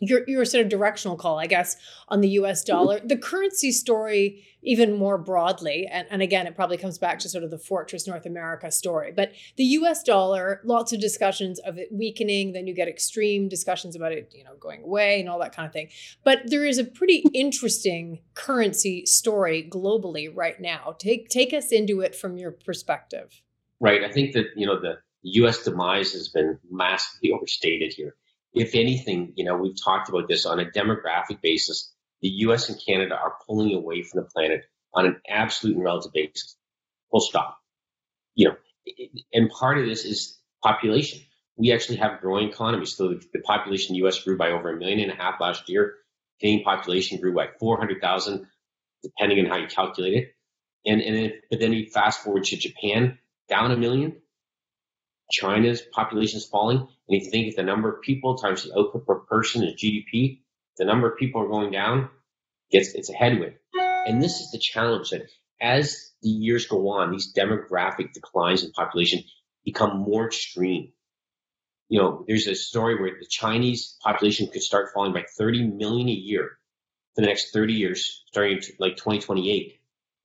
your 0.00 0.22
your 0.26 0.44
sort 0.44 0.64
of 0.64 0.70
directional 0.70 1.16
call, 1.16 1.38
I 1.38 1.46
guess, 1.46 1.76
on 2.08 2.20
the 2.20 2.28
US 2.30 2.64
dollar. 2.64 3.00
The 3.00 3.16
currency 3.16 3.70
story, 3.70 4.44
even 4.62 4.94
more 4.94 5.18
broadly, 5.18 5.86
and, 5.86 6.06
and 6.10 6.22
again, 6.22 6.46
it 6.46 6.56
probably 6.56 6.78
comes 6.78 6.98
back 6.98 7.18
to 7.20 7.28
sort 7.28 7.44
of 7.44 7.50
the 7.50 7.58
Fortress 7.58 8.06
North 8.06 8.26
America 8.26 8.70
story. 8.70 9.12
But 9.12 9.32
the 9.56 9.64
US 9.64 10.02
dollar, 10.02 10.60
lots 10.64 10.92
of 10.92 11.00
discussions 11.00 11.58
of 11.60 11.78
it 11.78 11.88
weakening, 11.92 12.52
then 12.52 12.66
you 12.66 12.74
get 12.74 12.88
extreme 12.88 13.48
discussions 13.48 13.94
about 13.94 14.12
it, 14.12 14.32
you 14.34 14.42
know, 14.42 14.54
going 14.58 14.82
away 14.82 15.20
and 15.20 15.28
all 15.28 15.38
that 15.40 15.54
kind 15.54 15.66
of 15.66 15.72
thing. 15.72 15.88
But 16.24 16.42
there 16.46 16.64
is 16.64 16.78
a 16.78 16.84
pretty 16.84 17.18
interesting 17.34 18.20
currency 18.34 19.04
story 19.06 19.68
globally 19.70 20.30
right 20.34 20.58
now. 20.58 20.96
Take 20.98 21.28
take 21.28 21.52
us 21.52 21.70
into 21.70 22.00
it 22.00 22.16
from 22.16 22.38
your 22.38 22.52
perspective. 22.52 23.42
Right. 23.80 24.02
I 24.04 24.10
think 24.10 24.32
that, 24.32 24.46
you 24.56 24.66
know, 24.66 24.78
the 24.80 24.98
US 25.22 25.64
demise 25.64 26.12
has 26.12 26.28
been 26.28 26.58
massively 26.70 27.30
overstated 27.32 27.92
here 27.92 28.16
if 28.52 28.74
anything, 28.74 29.32
you 29.36 29.44
know, 29.44 29.56
we've 29.56 29.80
talked 29.82 30.08
about 30.08 30.28
this 30.28 30.46
on 30.46 30.60
a 30.60 30.64
demographic 30.64 31.40
basis. 31.40 31.92
The 32.22 32.28
US 32.28 32.68
and 32.68 32.80
Canada 32.84 33.14
are 33.14 33.34
pulling 33.46 33.74
away 33.74 34.02
from 34.02 34.22
the 34.22 34.28
planet 34.28 34.64
on 34.92 35.06
an 35.06 35.20
absolute 35.28 35.76
and 35.76 35.84
relative 35.84 36.12
basis. 36.12 36.56
Full 37.10 37.20
stop. 37.20 37.58
You 38.34 38.48
know, 38.48 38.56
and 39.32 39.50
part 39.50 39.78
of 39.78 39.86
this 39.86 40.04
is 40.04 40.38
population. 40.62 41.20
We 41.56 41.72
actually 41.72 41.96
have 41.96 42.20
growing 42.20 42.48
economies. 42.48 42.96
So 42.96 43.14
the, 43.32 43.40
population 43.40 43.94
in 43.94 44.00
the 44.00 44.08
US 44.08 44.22
grew 44.22 44.36
by 44.36 44.50
over 44.50 44.70
a 44.70 44.76
million 44.76 45.00
and 45.00 45.12
a 45.12 45.22
half 45.22 45.40
last 45.40 45.68
year. 45.68 45.94
Canadian 46.40 46.64
population 46.64 47.20
grew 47.20 47.34
by 47.34 47.48
400,000, 47.58 48.46
depending 49.02 49.40
on 49.40 49.46
how 49.46 49.56
you 49.56 49.66
calculate 49.66 50.14
it. 50.14 50.34
And, 50.86 51.02
and 51.02 51.32
but 51.50 51.60
then 51.60 51.72
you 51.72 51.86
fast 51.90 52.24
forward 52.24 52.44
to 52.44 52.56
Japan, 52.56 53.18
down 53.48 53.70
a 53.70 53.76
million. 53.76 54.16
China's 55.30 55.80
population 55.80 56.38
is 56.38 56.46
falling. 56.46 56.78
And 56.78 56.88
if 57.08 57.24
you 57.24 57.30
think 57.30 57.48
if 57.48 57.56
the 57.56 57.62
number 57.62 57.92
of 57.92 58.02
people 58.02 58.36
times 58.36 58.64
the 58.64 58.78
output 58.78 59.06
per 59.06 59.16
person 59.20 59.64
is 59.64 59.74
GDP, 59.74 60.40
the 60.76 60.84
number 60.84 61.10
of 61.10 61.18
people 61.18 61.42
are 61.42 61.48
going 61.48 61.70
down, 61.70 62.08
it's, 62.70 62.94
it's 62.94 63.10
a 63.10 63.14
headwind. 63.14 63.54
And 63.74 64.22
this 64.22 64.40
is 64.40 64.50
the 64.50 64.58
challenge 64.58 65.10
that 65.10 65.22
as 65.60 66.12
the 66.22 66.30
years 66.30 66.66
go 66.66 66.88
on, 66.90 67.10
these 67.10 67.32
demographic 67.34 68.12
declines 68.12 68.64
in 68.64 68.72
population 68.72 69.22
become 69.64 69.98
more 69.98 70.26
extreme. 70.26 70.92
You 71.88 72.00
know, 72.00 72.24
there's 72.26 72.46
a 72.46 72.54
story 72.54 73.00
where 73.00 73.16
the 73.18 73.26
Chinese 73.26 73.96
population 74.02 74.48
could 74.48 74.62
start 74.62 74.90
falling 74.94 75.12
by 75.12 75.24
30 75.36 75.66
million 75.66 76.08
a 76.08 76.12
year 76.12 76.50
for 77.14 77.22
the 77.22 77.26
next 77.26 77.52
30 77.52 77.74
years, 77.74 78.22
starting 78.28 78.60
like 78.78 78.96
2028, 78.96 79.72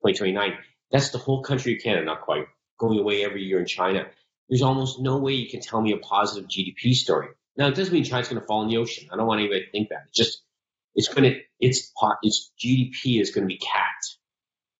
2029. 0.05 0.53
That's 0.91 1.09
the 1.09 1.17
whole 1.17 1.41
country 1.43 1.75
of 1.75 1.81
Canada, 1.81 2.05
not 2.05 2.21
quite, 2.21 2.45
going 2.77 2.99
away 2.99 3.25
every 3.25 3.43
year 3.43 3.59
in 3.59 3.65
China 3.65 4.05
there's 4.49 4.61
almost 4.61 4.99
no 4.99 5.17
way 5.17 5.33
you 5.33 5.49
can 5.49 5.61
tell 5.61 5.81
me 5.81 5.93
a 5.93 5.97
positive 5.97 6.49
GDP 6.49 6.93
story. 6.93 7.29
Now, 7.57 7.67
it 7.67 7.75
doesn't 7.75 7.93
mean 7.93 8.03
China's 8.03 8.27
going 8.27 8.41
to 8.41 8.45
fall 8.45 8.63
in 8.63 8.69
the 8.69 8.77
ocean. 8.77 9.09
I 9.11 9.15
don't 9.15 9.27
want 9.27 9.39
anybody 9.39 9.65
to 9.65 9.71
think 9.71 9.89
that. 9.89 10.03
It's 10.09 10.17
just, 10.17 10.41
it's 10.93 11.07
going 11.07 11.31
to, 11.31 11.39
its, 11.59 11.91
its 12.21 12.51
GDP 12.59 13.21
is 13.21 13.31
going 13.31 13.43
to 13.43 13.47
be 13.47 13.57
capped. 13.57 14.17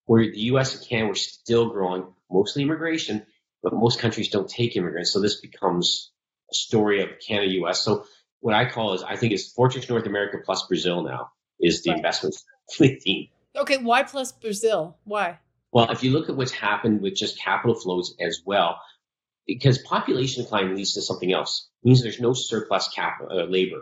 Where 0.05 0.23
the 0.23 0.39
US 0.51 0.75
and 0.75 0.87
Canada 0.87 1.09
were 1.09 1.15
still 1.15 1.69
growing, 1.69 2.05
mostly 2.29 2.63
immigration, 2.63 3.25
but 3.63 3.73
most 3.73 3.99
countries 3.99 4.29
don't 4.29 4.49
take 4.49 4.75
immigrants. 4.75 5.11
So 5.11 5.19
this 5.19 5.41
becomes 5.41 6.11
a 6.51 6.55
story 6.55 7.01
of 7.01 7.09
Canada, 7.25 7.51
US. 7.63 7.81
So 7.81 8.05
what 8.41 8.53
I 8.53 8.69
call 8.69 8.93
is, 8.93 9.01
I 9.01 9.15
think 9.15 9.33
it's 9.33 9.51
Fortress 9.51 9.89
North 9.89 10.05
America 10.05 10.37
plus 10.45 10.67
Brazil 10.67 11.01
now 11.01 11.31
is 11.59 11.81
the 11.81 11.91
right. 11.91 11.97
investment 11.97 12.35
theme. 12.77 13.29
Okay, 13.55 13.77
why 13.77 14.03
plus 14.03 14.31
Brazil? 14.31 14.97
Why? 15.05 15.39
Well, 15.71 15.89
if 15.89 16.03
you 16.03 16.11
look 16.11 16.29
at 16.29 16.35
what's 16.35 16.51
happened 16.51 17.01
with 17.01 17.15
just 17.15 17.39
capital 17.39 17.75
flows 17.75 18.15
as 18.19 18.41
well, 18.45 18.79
because 19.47 19.77
population 19.79 20.43
decline 20.43 20.75
leads 20.75 20.93
to 20.93 21.01
something 21.01 21.31
else. 21.31 21.69
It 21.83 21.87
means 21.87 22.01
there's 22.01 22.19
no 22.19 22.33
surplus 22.33 22.89
cap 22.89 23.19
uh, 23.29 23.43
labor. 23.43 23.81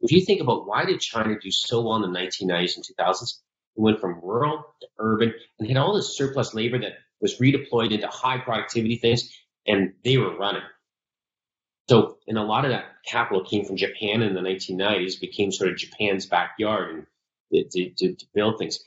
If 0.00 0.10
you 0.10 0.24
think 0.24 0.40
about 0.40 0.66
why 0.66 0.84
did 0.84 1.00
China 1.00 1.38
do 1.40 1.50
so 1.50 1.82
well 1.82 2.02
in 2.02 2.12
the 2.12 2.18
1990s 2.18 2.76
and 2.76 2.84
2000s, 2.84 3.22
it 3.22 3.80
went 3.80 4.00
from 4.00 4.20
rural 4.22 4.64
to 4.80 4.86
urban 4.98 5.32
and 5.58 5.68
had 5.68 5.76
all 5.76 5.94
this 5.94 6.16
surplus 6.16 6.54
labor 6.54 6.78
that 6.80 6.94
was 7.20 7.38
redeployed 7.38 7.92
into 7.92 8.08
high 8.08 8.38
productivity 8.38 8.96
things, 8.96 9.32
and 9.66 9.94
they 10.04 10.18
were 10.18 10.36
running. 10.36 10.62
So, 11.88 12.18
and 12.26 12.38
a 12.38 12.42
lot 12.42 12.64
of 12.64 12.72
that 12.72 12.84
capital 13.06 13.44
came 13.44 13.64
from 13.64 13.76
Japan 13.76 14.22
in 14.22 14.34
the 14.34 14.40
1990s, 14.40 15.20
became 15.20 15.52
sort 15.52 15.70
of 15.70 15.76
Japan's 15.76 16.26
backyard 16.26 17.06
and 17.52 17.70
to, 17.72 17.90
to, 17.90 18.14
to 18.14 18.26
build 18.34 18.58
things. 18.58 18.80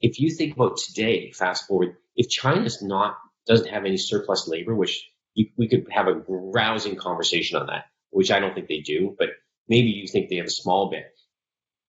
If 0.00 0.20
you 0.20 0.30
think 0.30 0.54
about 0.54 0.76
today, 0.76 1.32
fast 1.32 1.66
forward, 1.66 1.96
if 2.16 2.28
China's 2.28 2.82
not 2.82 3.16
doesn't 3.46 3.68
have 3.68 3.84
any 3.84 3.96
surplus 3.96 4.48
labor, 4.48 4.74
which 4.74 5.08
you, 5.34 5.48
we 5.56 5.68
could 5.68 5.86
have 5.90 6.08
a 6.08 6.22
rousing 6.28 6.96
conversation 6.96 7.58
on 7.58 7.66
that, 7.66 7.86
which 8.10 8.30
I 8.30 8.40
don't 8.40 8.54
think 8.54 8.68
they 8.68 8.80
do, 8.80 9.14
but 9.18 9.30
maybe 9.68 9.88
you 9.88 10.06
think 10.06 10.28
they 10.28 10.36
have 10.36 10.46
a 10.46 10.50
small 10.50 10.90
bit. 10.90 11.04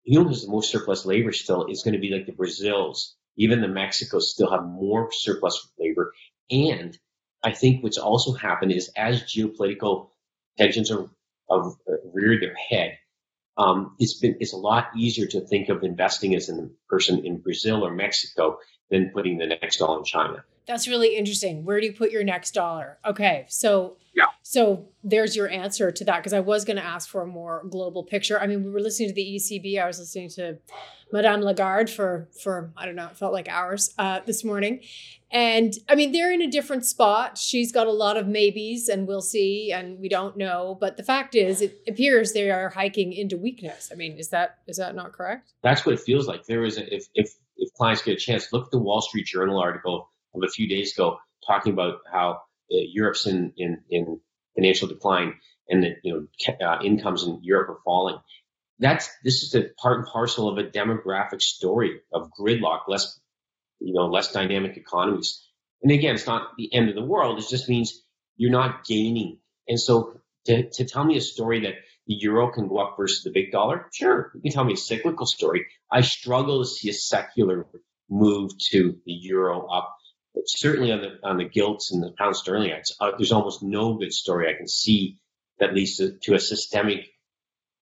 You 0.03 0.19
know 0.19 0.27
who's 0.27 0.43
the 0.43 0.51
most 0.51 0.71
surplus 0.71 1.05
labor 1.05 1.31
still 1.31 1.67
is 1.67 1.83
going 1.83 1.93
to 1.93 1.99
be 1.99 2.09
like 2.09 2.25
the 2.25 2.33
Brazils. 2.33 3.15
Even 3.37 3.61
the 3.61 3.67
Mexicos 3.67 4.23
still 4.23 4.51
have 4.51 4.65
more 4.65 5.11
surplus 5.11 5.69
labor. 5.79 6.13
And 6.51 6.97
I 7.43 7.51
think 7.53 7.83
what's 7.83 7.97
also 7.97 8.33
happened 8.33 8.71
is 8.71 8.91
as 8.95 9.23
geopolitical 9.23 10.09
tensions 10.57 10.91
are, 10.91 11.09
reared 12.13 12.41
their 12.41 12.55
head, 12.55 12.97
um, 13.57 13.95
it's 13.99 14.19
been 14.19 14.37
it's 14.39 14.53
a 14.53 14.57
lot 14.57 14.87
easier 14.97 15.27
to 15.27 15.41
think 15.41 15.69
of 15.69 15.83
investing 15.83 16.33
as 16.35 16.49
a 16.49 16.69
person 16.89 17.25
in 17.25 17.37
Brazil 17.37 17.85
or 17.85 17.93
Mexico 17.93 18.57
than 18.89 19.11
putting 19.13 19.37
the 19.37 19.45
next 19.45 19.77
dollar 19.77 19.99
in 19.99 20.05
China. 20.05 20.43
That's 20.67 20.87
really 20.87 21.15
interesting. 21.17 21.65
Where 21.65 21.79
do 21.79 21.85
you 21.85 21.93
put 21.93 22.11
your 22.11 22.23
next 22.23 22.51
dollar? 22.51 22.97
Okay, 23.05 23.45
so 23.49 23.97
yeah, 24.13 24.25
so 24.41 24.87
there's 25.03 25.35
your 25.35 25.49
answer 25.49 25.91
to 25.91 26.05
that 26.05 26.17
because 26.17 26.33
I 26.33 26.39
was 26.39 26.65
going 26.65 26.77
to 26.77 26.83
ask 26.83 27.09
for 27.09 27.21
a 27.21 27.27
more 27.27 27.65
global 27.69 28.03
picture. 28.03 28.39
I 28.39 28.47
mean, 28.47 28.63
we 28.63 28.71
were 28.71 28.79
listening 28.79 29.09
to 29.09 29.15
the 29.15 29.35
ECB. 29.35 29.81
I 29.81 29.87
was 29.87 29.99
listening 29.99 30.29
to 30.31 30.57
Madame 31.11 31.41
Lagarde 31.41 31.91
for 31.91 32.27
for 32.41 32.71
I 32.75 32.85
don't 32.85 32.95
know, 32.95 33.05
it 33.05 33.17
felt 33.17 33.33
like 33.33 33.47
hours 33.47 33.93
uh, 33.99 34.21
this 34.25 34.43
morning, 34.43 34.81
and 35.31 35.73
I 35.87 35.95
mean 35.95 36.11
they're 36.11 36.31
in 36.31 36.41
a 36.41 36.49
different 36.49 36.85
spot. 36.85 37.37
She's 37.37 37.71
got 37.71 37.87
a 37.87 37.91
lot 37.91 38.17
of 38.17 38.27
maybes, 38.27 38.89
and 38.89 39.07
we'll 39.07 39.21
see, 39.21 39.71
and 39.71 39.99
we 39.99 40.09
don't 40.09 40.37
know. 40.37 40.75
But 40.79 40.97
the 40.97 41.03
fact 41.03 41.35
is, 41.35 41.61
it 41.61 41.81
appears 41.87 42.33
they 42.33 42.49
are 42.49 42.69
hiking 42.69 43.13
into 43.13 43.37
weakness. 43.37 43.91
I 43.91 43.95
mean, 43.95 44.17
is 44.17 44.29
that 44.29 44.57
is 44.67 44.77
that 44.77 44.95
not 44.95 45.13
correct? 45.13 45.53
That's 45.61 45.85
what 45.85 45.93
it 45.93 45.99
feels 45.99 46.27
like. 46.27 46.45
There 46.45 46.63
is 46.63 46.77
a, 46.77 46.93
if 46.93 47.05
if 47.13 47.35
if 47.57 47.71
clients 47.73 48.01
get 48.01 48.13
a 48.13 48.19
chance, 48.19 48.51
look 48.51 48.65
at 48.65 48.71
the 48.71 48.79
Wall 48.79 49.01
Street 49.01 49.27
Journal 49.27 49.59
article 49.59 49.95
of 49.97 50.05
a 50.41 50.47
few 50.47 50.67
days 50.67 50.93
ago 50.93 51.17
talking 51.45 51.73
about 51.73 51.99
how 52.11 52.31
uh, 52.71 52.81
Europe's 52.91 53.27
in, 53.27 53.53
in, 53.57 53.83
in 53.89 54.19
financial 54.55 54.87
decline 54.87 55.35
and 55.69 55.83
that 55.83 55.97
you 56.03 56.27
know 56.39 56.65
uh, 56.65 56.79
incomes 56.83 57.23
in 57.23 57.39
Europe 57.43 57.69
are 57.69 57.79
falling. 57.83 58.17
That's 58.79 59.09
this 59.23 59.43
is 59.43 59.55
a 59.55 59.69
part 59.81 59.99
and 59.99 60.07
parcel 60.07 60.49
of 60.49 60.57
a 60.57 60.69
demographic 60.69 61.41
story 61.41 62.01
of 62.11 62.31
gridlock, 62.39 62.81
less 62.87 63.19
you 63.79 63.93
know 63.93 64.07
less 64.07 64.31
dynamic 64.31 64.77
economies. 64.77 65.45
And 65.81 65.91
again, 65.91 66.15
it's 66.15 66.27
not 66.27 66.51
the 66.57 66.73
end 66.73 66.89
of 66.89 66.95
the 66.95 67.03
world. 67.03 67.39
It 67.39 67.47
just 67.49 67.69
means 67.69 68.01
you're 68.37 68.51
not 68.51 68.85
gaining. 68.85 69.39
And 69.67 69.79
so 69.79 70.19
to, 70.45 70.69
to 70.69 70.85
tell 70.85 71.03
me 71.03 71.17
a 71.17 71.21
story 71.21 71.61
that 71.61 71.75
the 72.07 72.15
euro 72.15 72.51
can 72.51 72.67
go 72.67 72.79
up 72.79 72.95
versus 72.97 73.23
the 73.23 73.31
big 73.31 73.51
dollar, 73.51 73.87
sure, 73.93 74.31
you 74.35 74.41
can 74.41 74.51
tell 74.51 74.63
me 74.63 74.73
a 74.73 74.77
cyclical 74.77 75.25
story. 75.25 75.67
I 75.91 76.01
struggle 76.01 76.63
to 76.63 76.69
see 76.69 76.89
a 76.89 76.93
secular 76.93 77.67
move 78.09 78.51
to 78.71 78.97
the 79.05 79.11
euro 79.11 79.67
up 79.67 79.95
certainly 80.45 80.91
on 80.91 81.01
the 81.01 81.19
on 81.23 81.37
the 81.37 81.45
gilts 81.45 81.91
and 81.91 82.01
the 82.01 82.11
pound 82.17 82.35
sterling, 82.35 82.71
uh, 82.99 83.11
there's 83.17 83.31
almost 83.31 83.63
no 83.63 83.95
good 83.95 84.13
story 84.13 84.49
I 84.49 84.57
can 84.57 84.67
see 84.67 85.19
that 85.59 85.73
leads 85.73 85.97
to, 85.97 86.17
to 86.23 86.33
a 86.33 86.39
systemic 86.39 87.07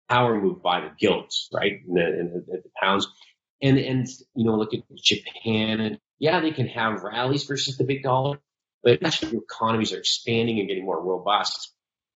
power 0.10 0.39
move 0.39 0.62
by 0.62 0.81
the 0.81 0.91
gilts, 1.00 1.50
right? 1.53 1.79
And 1.88 1.98
the, 1.98 2.03
and 2.03 2.34
the, 2.34 2.62
the, 2.63 2.70
pounds, 2.81 3.08
and 3.62 3.77
and 3.77 4.08
you 4.36 4.46
know, 4.46 4.58
look 4.58 4.74
at 4.74 4.81
Japan, 4.96 5.79
and 5.79 6.00
yeah, 6.20 6.41
they 6.41 6.51
can 6.51 6.67
have 6.67 7.03
rallies 7.03 7.43
versus 7.46 7.77
the 7.77 7.84
big 7.84 8.03
dollar, 8.03 8.39
but 8.84 9.01
as 9.03 9.22
your 9.22 9.41
economies 9.41 9.93
are 9.93 10.00
expanding 10.00 10.60
and 10.60 10.67
getting 10.67 10.86
more 10.86 11.01
robust, 11.01 11.74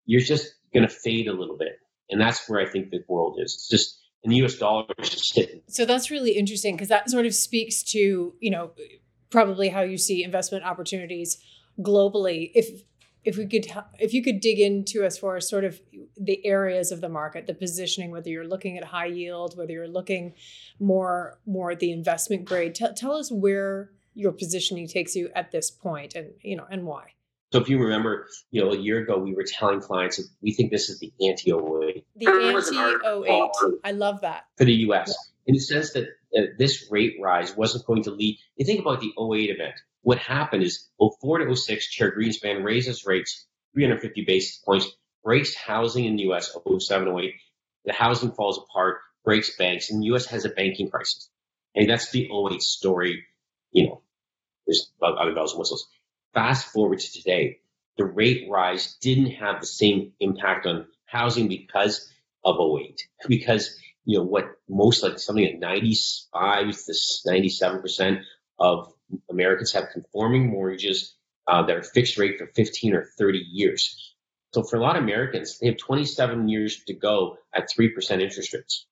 you're 0.05 0.21
just 0.21 0.53
going 0.73 0.87
to 0.87 0.93
fade 0.93 1.27
a 1.27 1.33
little 1.33 1.57
bit, 1.57 1.77
and 2.09 2.19
that's 2.19 2.49
where 2.49 2.59
I 2.59 2.69
think 2.69 2.89
the 2.89 3.03
world 3.07 3.39
is. 3.41 3.53
It's 3.53 3.69
just 3.69 3.99
and 4.23 4.31
the 4.31 4.37
U.S. 4.37 4.55
dollar 4.55 4.85
is 4.99 5.09
just 5.09 5.33
sitting. 5.33 5.61
So 5.67 5.85
that's 5.85 6.09
really 6.09 6.31
interesting 6.31 6.75
because 6.75 6.87
that 6.87 7.09
sort 7.09 7.25
of 7.25 7.35
speaks 7.35 7.83
to 7.83 8.33
you 8.39 8.51
know 8.51 8.71
probably 9.33 9.69
how 9.69 9.81
you 9.81 9.97
see 9.97 10.23
investment 10.23 10.63
opportunities 10.63 11.43
globally. 11.81 12.51
If 12.53 12.83
if 13.25 13.35
we 13.37 13.47
could 13.47 13.65
if 13.99 14.13
you 14.13 14.21
could 14.23 14.39
dig 14.39 14.59
into 14.59 15.05
us 15.05 15.17
for 15.17 15.39
sort 15.41 15.63
of 15.63 15.81
the 16.15 16.45
areas 16.45 16.91
of 16.91 17.01
the 17.01 17.09
market 17.09 17.47
the 17.47 17.53
positioning 17.53 18.11
whether 18.11 18.29
you're 18.29 18.47
looking 18.47 18.77
at 18.77 18.83
high 18.83 19.05
yield 19.05 19.57
whether 19.57 19.71
you're 19.71 19.87
looking 19.87 20.33
more 20.79 21.39
more 21.45 21.71
at 21.71 21.79
the 21.79 21.91
investment 21.91 22.43
grade 22.43 22.75
tell, 22.75 22.93
tell 22.93 23.13
us 23.13 23.31
where 23.31 23.91
your 24.13 24.33
positioning 24.33 24.87
takes 24.87 25.15
you 25.15 25.29
at 25.35 25.51
this 25.51 25.71
point 25.71 26.15
and 26.15 26.31
you 26.41 26.55
know 26.55 26.65
and 26.69 26.85
why. 26.85 27.05
So 27.53 27.59
if 27.61 27.69
you 27.69 27.79
remember 27.79 28.27
you 28.51 28.61
know 28.61 28.71
a 28.71 28.77
year 28.77 28.99
ago 28.99 29.17
we 29.17 29.33
were 29.33 29.45
telling 29.47 29.79
clients 29.79 30.17
that 30.17 30.27
we 30.41 30.53
think 30.53 30.69
this 30.69 30.89
is 30.89 30.99
the 30.99 31.13
anti-08 31.27 32.03
the 32.17 32.27
anti-08 32.27 33.49
i 33.85 33.91
love 33.91 34.21
that. 34.21 34.43
For 34.57 34.65
the 34.65 34.73
us 34.73 35.07
yeah. 35.07 35.47
in 35.47 35.53
the 35.55 35.61
sense 35.61 35.93
that 35.93 36.07
uh, 36.37 36.41
this 36.57 36.87
rate 36.91 37.17
rise 37.21 37.55
wasn't 37.55 37.85
going 37.85 38.03
to 38.03 38.11
lead. 38.11 38.37
You 38.55 38.65
think 38.65 38.79
about 38.79 39.01
the 39.01 39.13
08 39.17 39.49
event. 39.49 39.75
What 40.01 40.17
happened 40.17 40.63
is 40.63 40.87
04 40.99 41.39
to 41.39 41.55
06, 41.55 41.89
Chair 41.89 42.15
Greenspan 42.17 42.63
raises 42.63 43.05
rates 43.05 43.45
350 43.73 44.25
basis 44.25 44.57
points, 44.57 44.87
breaks 45.23 45.55
housing 45.55 46.05
in 46.05 46.15
the 46.15 46.23
U.S. 46.23 46.55
07, 46.79 47.07
08. 47.07 47.33
The 47.85 47.93
housing 47.93 48.31
falls 48.31 48.57
apart, 48.57 48.97
breaks 49.23 49.55
banks, 49.55 49.89
and 49.89 50.01
the 50.01 50.07
U.S. 50.07 50.25
has 50.27 50.45
a 50.45 50.49
banking 50.49 50.89
crisis. 50.89 51.29
And 51.75 51.89
that's 51.89 52.11
the 52.11 52.29
08 52.31 52.61
story. 52.61 53.25
You 53.71 53.87
know, 53.87 54.01
there's 54.67 54.91
other 55.01 55.33
bells 55.33 55.53
and 55.53 55.59
whistles. 55.59 55.87
Fast 56.33 56.67
forward 56.67 56.99
to 56.99 57.11
today, 57.11 57.59
the 57.97 58.05
rate 58.05 58.47
rise 58.49 58.95
didn't 59.01 59.31
have 59.31 59.59
the 59.59 59.67
same 59.67 60.13
impact 60.19 60.65
on 60.65 60.87
housing 61.05 61.47
because 61.47 62.09
of 62.43 62.57
08, 62.59 63.07
because 63.27 63.79
you 64.05 64.17
know, 64.17 64.23
what 64.23 64.45
most 64.69 65.03
like 65.03 65.19
something 65.19 65.45
like 65.45 65.59
95 65.59 66.71
to 66.71 66.93
97% 67.27 68.21
of 68.59 68.93
Americans 69.29 69.71
have 69.73 69.89
conforming 69.91 70.49
mortgages 70.49 71.15
uh, 71.47 71.63
that 71.65 71.75
are 71.75 71.83
fixed 71.83 72.17
rate 72.17 72.37
for 72.37 72.47
15 72.47 72.95
or 72.95 73.05
30 73.17 73.39
years. 73.39 74.15
So 74.53 74.63
for 74.63 74.77
a 74.77 74.81
lot 74.81 74.97
of 74.97 75.03
Americans, 75.03 75.57
they 75.59 75.67
have 75.67 75.77
27 75.77 76.47
years 76.47 76.83
to 76.85 76.93
go 76.93 77.37
at 77.53 77.69
3% 77.69 78.21
interest 78.21 78.53
rates 78.53 78.85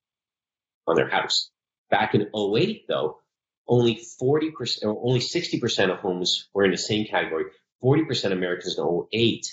on 0.88 0.96
their 0.96 1.10
house. 1.10 1.50
Back 1.89 2.15
in 2.15 2.30
08, 2.36 2.86
though, 2.88 3.18
only 3.68 4.01
40% 4.22 4.84
or 4.84 5.00
only 5.06 5.20
60% 5.20 5.91
of 5.91 6.00
homes 6.00 6.50
were 6.53 6.65
in 6.65 6.72
the 6.72 6.77
same 6.77 7.06
category. 7.06 7.46
40% 7.84 8.25
of 8.25 8.32
Americans 8.34 8.77
in 8.77 9.03
08 9.13 9.48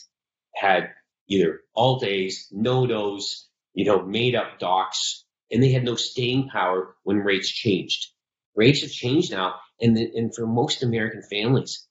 had 0.54 0.90
either 1.28 1.60
alt 1.76 2.04
A's, 2.04 2.48
no 2.50 2.86
docs, 2.86 3.48
you 3.74 3.84
know, 3.84 4.02
made 4.02 4.34
up 4.34 4.58
docs, 4.58 5.24
and 5.50 5.62
they 5.62 5.72
had 5.72 5.84
no 5.84 5.94
staying 5.96 6.48
power 6.48 6.94
when 7.04 7.18
rates 7.18 7.48
changed. 7.48 8.08
Rates 8.54 8.82
have 8.82 8.90
changed 8.90 9.32
now, 9.32 9.54
and 9.80 9.96
the, 9.96 10.10
and 10.14 10.34
for 10.34 10.46
most 10.46 10.82
American 10.82 11.22
families, 11.22 11.86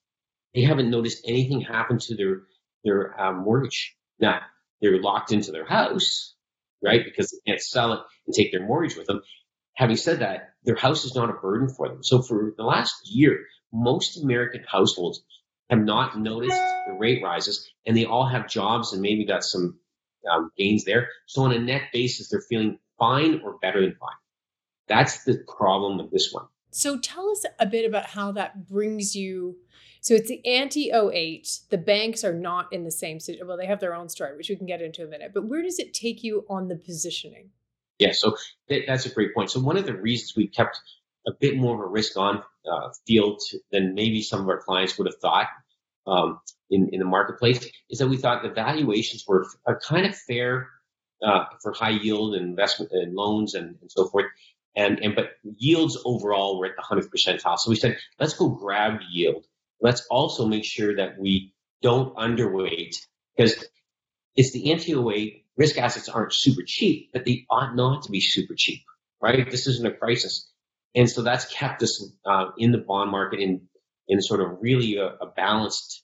they 0.53 0.61
haven't 0.61 0.89
noticed 0.89 1.23
anything 1.27 1.61
happen 1.61 1.99
to 1.99 2.15
their 2.15 2.41
their 2.83 3.19
uh, 3.19 3.33
mortgage. 3.33 3.95
Now 4.19 4.41
they're 4.81 5.01
locked 5.01 5.31
into 5.31 5.51
their 5.51 5.65
house, 5.65 6.35
right? 6.83 7.03
Because 7.03 7.31
they 7.31 7.51
can't 7.51 7.61
sell 7.61 7.93
it 7.93 7.99
and 8.25 8.35
take 8.35 8.51
their 8.51 8.65
mortgage 8.65 8.97
with 8.97 9.07
them. 9.07 9.21
Having 9.75 9.97
said 9.97 10.19
that, 10.19 10.53
their 10.63 10.75
house 10.75 11.05
is 11.05 11.15
not 11.15 11.29
a 11.29 11.33
burden 11.33 11.69
for 11.69 11.87
them. 11.87 12.03
So 12.03 12.21
for 12.21 12.53
the 12.57 12.63
last 12.63 12.95
year, 13.05 13.45
most 13.71 14.21
American 14.21 14.63
households 14.67 15.23
have 15.69 15.79
not 15.79 16.17
noticed 16.17 16.59
the 16.87 16.93
rate 16.93 17.21
rises, 17.23 17.69
and 17.85 17.95
they 17.95 18.05
all 18.05 18.25
have 18.27 18.49
jobs 18.49 18.93
and 18.93 19.01
maybe 19.01 19.25
got 19.25 19.43
some 19.43 19.79
um, 20.31 20.51
gains 20.57 20.85
there. 20.85 21.09
So 21.25 21.43
on 21.43 21.51
a 21.51 21.59
net 21.59 21.83
basis, 21.93 22.29
they're 22.29 22.43
feeling 22.49 22.79
fine 23.00 23.42
or 23.44 23.58
better 23.60 23.82
than 23.82 23.96
fine. 24.00 24.10
That's 24.88 25.24
the 25.24 25.44
problem 25.58 25.98
with 25.98 26.12
this 26.12 26.32
one. 26.32 26.46
So 26.72 26.98
tell 27.00 27.30
us 27.30 27.46
a 27.60 27.66
bit 27.66 27.86
about 27.86 28.06
how 28.06 28.32
that 28.34 28.68
brings 28.68 29.16
you. 29.16 29.58
So 30.01 30.13
it's 30.13 30.30
the 30.30 30.46
anti 30.46 30.92
08. 30.92 31.60
The 31.70 31.77
banks 31.77 32.24
are 32.24 32.34
not 32.34 32.72
in 32.72 32.84
the 32.84 32.92
same 32.92 33.20
situation. 33.20 33.48
Well, 33.48 33.58
they 33.58 33.66
have 33.66 33.80
their 33.80 33.96
own 33.96 34.10
story, 34.10 34.36
which 34.38 34.50
we 34.50 34.56
can 34.56 34.68
get 34.68 34.82
into 34.82 35.01
in 35.01 35.08
a 35.08 35.12
minute. 35.12 35.32
But 35.34 35.46
where 35.46 35.62
does 35.62 35.80
it 35.80 35.94
take 35.94 36.24
you 36.24 36.46
on 36.50 36.68
the 36.68 36.75
positioning? 36.75 37.50
Yeah, 38.00 38.12
so 38.12 38.38
that's 38.70 39.06
a 39.06 39.13
great 39.13 39.34
point. 39.34 39.50
So 39.50 39.60
one 39.60 39.77
of 39.77 39.86
the 39.86 39.96
reasons 39.96 40.36
we 40.36 40.48
kept 40.48 40.80
a 41.27 41.32
bit 41.39 41.58
more 41.58 41.75
of 41.75 41.82
a 41.82 41.88
risk 41.88 42.16
on 42.16 42.44
uh, 42.72 42.89
field 43.06 43.42
than 43.72 43.96
maybe 43.96 44.22
some 44.22 44.42
of 44.42 44.48
our 44.48 44.62
clients 44.62 44.98
would 44.98 45.08
have 45.08 45.20
thought 45.20 45.48
um, 46.06 46.39
in, 46.70 46.89
in 46.94 47.00
the 47.00 47.06
marketplace 47.06 47.68
is 47.89 48.00
that 48.00 48.08
we 48.08 48.18
thought 48.18 48.44
the 48.44 48.50
valuations 48.50 49.25
were 49.27 49.46
a 49.66 49.75
kind 49.75 50.06
of 50.06 50.16
fair 50.16 50.70
uh, 51.25 51.45
for 51.62 51.74
high 51.74 51.91
yield 51.91 52.36
and 52.36 52.45
investment 52.45 52.91
and 52.91 53.13
loans 53.13 53.53
and, 53.55 53.75
and 53.81 53.91
so 53.91 54.07
forth. 54.07 54.25
And, 54.75 55.00
and 55.00 55.15
but 55.15 55.31
yields 55.43 55.97
overall 56.05 56.59
were 56.59 56.67
at 56.67 56.74
the 56.75 56.83
100th 56.83 57.09
percentile. 57.09 57.57
So 57.57 57.69
we 57.69 57.75
said, 57.75 57.97
let's 58.19 58.33
go 58.33 58.50
grab 58.50 59.00
yield. 59.09 59.45
Let's 59.81 60.05
also 60.09 60.47
make 60.47 60.65
sure 60.65 60.95
that 60.97 61.19
we 61.19 61.53
don't 61.81 62.15
underweight 62.15 62.95
because 63.36 63.63
it's 64.36 64.51
the 64.51 64.71
anti-08 64.71 65.43
risk 65.55 65.77
assets 65.77 66.09
aren't 66.09 66.33
super 66.33 66.62
cheap, 66.65 67.09
but 67.12 67.25
they 67.25 67.45
ought 67.50 67.75
not 67.75 68.03
to 68.03 68.12
be 68.12 68.21
super 68.21 68.53
cheap, 68.55 68.83
right? 69.21 69.50
This 69.50 69.67
isn't 69.67 69.86
a 69.86 69.91
crisis. 69.91 70.50
And 70.95 71.09
so 71.09 71.21
that's 71.21 71.45
kept 71.51 71.81
us 71.83 72.07
uh, 72.25 72.51
in 72.57 72.71
the 72.71 72.77
bond 72.77 73.12
market 73.12 73.39
in, 73.39 73.62
in 74.07 74.21
sort 74.21 74.41
of 74.41 74.57
really 74.62 74.97
a, 74.97 75.07
a 75.07 75.27
balanced 75.36 76.03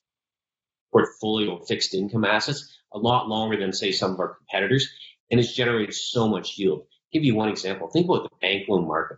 portfolio 0.91 1.57
of 1.57 1.67
fixed 1.67 1.93
income 1.93 2.25
assets 2.25 2.71
a 2.93 2.97
lot 2.97 3.27
longer 3.27 3.57
than 3.57 3.73
say 3.73 3.91
some 3.91 4.13
of 4.13 4.19
our 4.19 4.35
competitors. 4.35 4.89
And 5.31 5.39
it's 5.39 5.53
generated 5.53 5.95
so 5.95 6.27
much 6.27 6.57
yield. 6.57 6.79
I'll 6.81 6.87
give 7.11 7.23
you 7.23 7.35
one 7.35 7.49
example. 7.49 7.89
Think 7.89 8.05
about 8.05 8.23
the 8.23 8.35
bank 8.41 8.67
loan 8.67 8.87
market. 8.87 9.17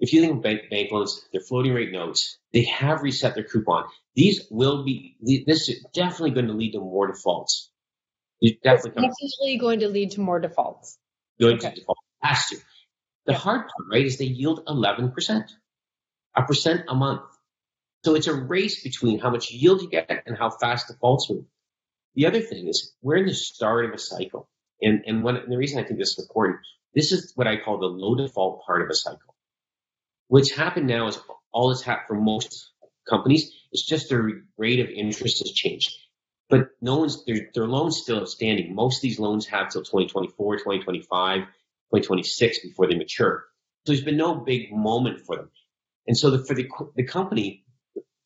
If 0.00 0.12
you 0.12 0.20
think 0.20 0.34
of 0.34 0.42
bank, 0.42 0.62
bank 0.68 0.90
loans, 0.90 1.24
they're 1.32 1.40
floating 1.40 1.72
rate 1.72 1.92
notes. 1.92 2.38
They 2.52 2.64
have 2.64 3.02
reset 3.02 3.34
their 3.34 3.44
coupon. 3.44 3.84
These 4.16 4.46
will 4.50 4.84
be, 4.84 5.16
this 5.46 5.68
is 5.68 5.86
definitely 5.94 6.32
going 6.32 6.48
to 6.48 6.54
lead 6.54 6.72
to 6.72 6.80
more 6.80 7.06
defaults. 7.06 7.70
It's 8.40 8.60
definitely 8.60 9.06
necessarily 9.06 9.58
going 9.58 9.80
to 9.80 9.88
lead 9.88 10.10
to 10.12 10.20
more 10.20 10.40
defaults. 10.40 10.98
Going 11.40 11.58
okay. 11.58 11.70
to 11.70 11.74
default. 11.76 11.98
Has 12.20 12.46
to. 12.46 12.56
The 13.26 13.34
hard 13.34 13.60
part, 13.60 13.88
right, 13.90 14.04
is 14.04 14.18
they 14.18 14.24
yield 14.24 14.64
11%, 14.66 15.44
a 16.36 16.42
percent 16.42 16.82
a 16.88 16.94
month. 16.96 17.22
So 18.04 18.16
it's 18.16 18.26
a 18.26 18.34
race 18.34 18.82
between 18.82 19.20
how 19.20 19.30
much 19.30 19.52
yield 19.52 19.82
you 19.82 19.88
get 19.88 20.10
and 20.26 20.36
how 20.36 20.50
fast 20.50 20.88
defaults 20.88 21.30
move. 21.30 21.44
The 22.14 22.26
other 22.26 22.40
thing 22.40 22.68
is 22.68 22.92
we're 23.02 23.16
in 23.16 23.26
the 23.26 23.34
start 23.34 23.84
of 23.86 23.92
a 23.92 23.98
cycle. 23.98 24.48
And, 24.80 25.02
and, 25.06 25.26
and 25.26 25.52
the 25.52 25.56
reason 25.56 25.78
I 25.78 25.86
think 25.86 25.98
this 25.98 26.18
is 26.18 26.26
important, 26.26 26.58
this 26.94 27.12
is 27.12 27.32
what 27.36 27.46
I 27.46 27.56
call 27.56 27.78
the 27.78 27.86
low 27.86 28.14
default 28.14 28.64
part 28.66 28.82
of 28.82 28.88
a 28.90 28.94
cycle. 28.94 29.34
What's 30.28 30.50
happened 30.50 30.86
now 30.86 31.08
is 31.08 31.18
all 31.52 31.68
that's 31.68 31.82
happened 31.82 32.06
for 32.08 32.14
most 32.14 32.70
companies 33.08 33.52
is 33.72 33.84
just 33.84 34.08
their 34.08 34.42
rate 34.56 34.80
of 34.80 34.88
interest 34.88 35.38
has 35.40 35.52
changed. 35.52 35.90
But 36.48 36.70
no 36.80 36.98
one's, 36.98 37.24
their, 37.24 37.48
their 37.54 37.66
loans 37.66 37.98
still 37.98 38.20
outstanding. 38.20 38.74
Most 38.74 38.98
of 38.98 39.02
these 39.02 39.18
loans 39.18 39.46
have 39.46 39.70
till 39.70 39.82
2024, 39.82 40.56
2025, 40.56 41.38
2026 41.38 42.58
before 42.60 42.86
they 42.88 42.94
mature. 42.94 43.44
So 43.86 43.92
there's 43.92 44.04
been 44.04 44.16
no 44.16 44.34
big 44.34 44.72
moment 44.72 45.20
for 45.20 45.36
them. 45.36 45.50
And 46.06 46.16
so 46.16 46.30
the, 46.30 46.44
for 46.44 46.54
the, 46.54 46.68
the 46.94 47.04
company, 47.04 47.64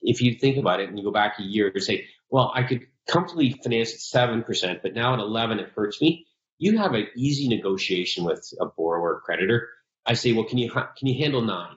if 0.02 0.20
you 0.20 0.34
think 0.34 0.56
about 0.56 0.80
it 0.80 0.88
and 0.88 0.98
you 0.98 1.04
go 1.04 1.12
back 1.12 1.38
a 1.38 1.42
year 1.42 1.70
and 1.72 1.82
say, 1.82 2.06
well, 2.30 2.52
I 2.54 2.62
could 2.62 2.86
comfortably 3.08 3.58
finance 3.62 3.92
at 4.14 4.28
7%, 4.28 4.82
but 4.82 4.94
now 4.94 5.14
at 5.14 5.20
11, 5.20 5.60
it 5.60 5.70
hurts 5.74 6.00
me. 6.00 6.26
You 6.58 6.78
have 6.78 6.94
an 6.94 7.06
easy 7.16 7.48
negotiation 7.48 8.24
with 8.24 8.48
a 8.60 8.66
borrower 8.66 9.16
or 9.16 9.20
creditor. 9.20 9.68
I 10.04 10.14
say, 10.14 10.32
well, 10.32 10.44
can 10.44 10.58
you, 10.58 10.70
can 10.70 10.86
you 11.02 11.22
handle 11.22 11.42
nine? 11.42 11.76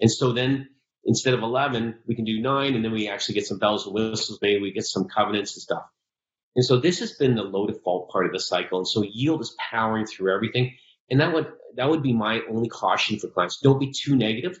And 0.00 0.10
so 0.10 0.32
then 0.32 0.68
instead 1.04 1.34
of 1.34 1.42
11, 1.42 1.96
we 2.06 2.14
can 2.14 2.24
do 2.24 2.40
nine, 2.40 2.74
and 2.74 2.84
then 2.84 2.92
we 2.92 3.08
actually 3.08 3.36
get 3.36 3.46
some 3.46 3.58
bells 3.58 3.86
and 3.86 3.94
whistles. 3.94 4.38
Maybe 4.40 4.60
we 4.60 4.72
get 4.72 4.86
some 4.86 5.06
covenants 5.06 5.54
and 5.54 5.62
stuff. 5.62 5.84
And 6.56 6.64
so 6.64 6.78
this 6.78 7.00
has 7.00 7.12
been 7.12 7.34
the 7.34 7.42
low 7.42 7.66
default 7.66 8.10
part 8.10 8.26
of 8.26 8.32
the 8.32 8.40
cycle. 8.40 8.78
And 8.78 8.88
so 8.88 9.02
yield 9.02 9.40
is 9.40 9.56
powering 9.58 10.06
through 10.06 10.34
everything. 10.34 10.76
And 11.10 11.20
that 11.20 11.32
would, 11.32 11.48
that 11.76 11.90
would 11.90 12.02
be 12.02 12.12
my 12.12 12.40
only 12.48 12.68
caution 12.68 13.18
for 13.18 13.28
clients. 13.28 13.60
Don't 13.60 13.80
be 13.80 13.92
too 13.92 14.16
negative. 14.16 14.58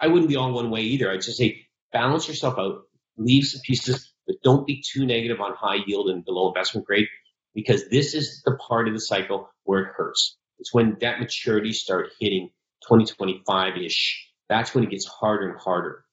I 0.00 0.08
wouldn't 0.08 0.28
be 0.28 0.36
all 0.36 0.52
one 0.52 0.70
way 0.70 0.82
either. 0.82 1.10
I'd 1.10 1.22
just 1.22 1.38
say 1.38 1.66
balance 1.92 2.28
yourself 2.28 2.58
out, 2.58 2.82
leave 3.16 3.44
some 3.44 3.60
pieces, 3.64 4.12
but 4.26 4.36
don't 4.42 4.66
be 4.66 4.82
too 4.82 5.06
negative 5.06 5.40
on 5.40 5.54
high 5.54 5.82
yield 5.86 6.08
and 6.08 6.24
below 6.24 6.48
investment 6.48 6.86
grade 6.86 7.06
because 7.54 7.88
this 7.88 8.14
is 8.14 8.42
the 8.44 8.56
part 8.56 8.88
of 8.88 8.94
the 8.94 9.00
cycle 9.00 9.48
where 9.64 9.82
it 9.82 9.92
hurts. 9.96 10.36
It's 10.58 10.72
when 10.72 10.94
debt 10.94 11.16
maturities 11.20 11.74
start 11.74 12.10
hitting 12.20 12.50
2025 12.88 13.76
ish. 13.84 14.30
That's 14.48 14.74
when 14.74 14.84
it 14.84 14.90
gets 14.90 15.06
harder 15.06 15.50
and 15.50 15.60
harder. 15.60 16.04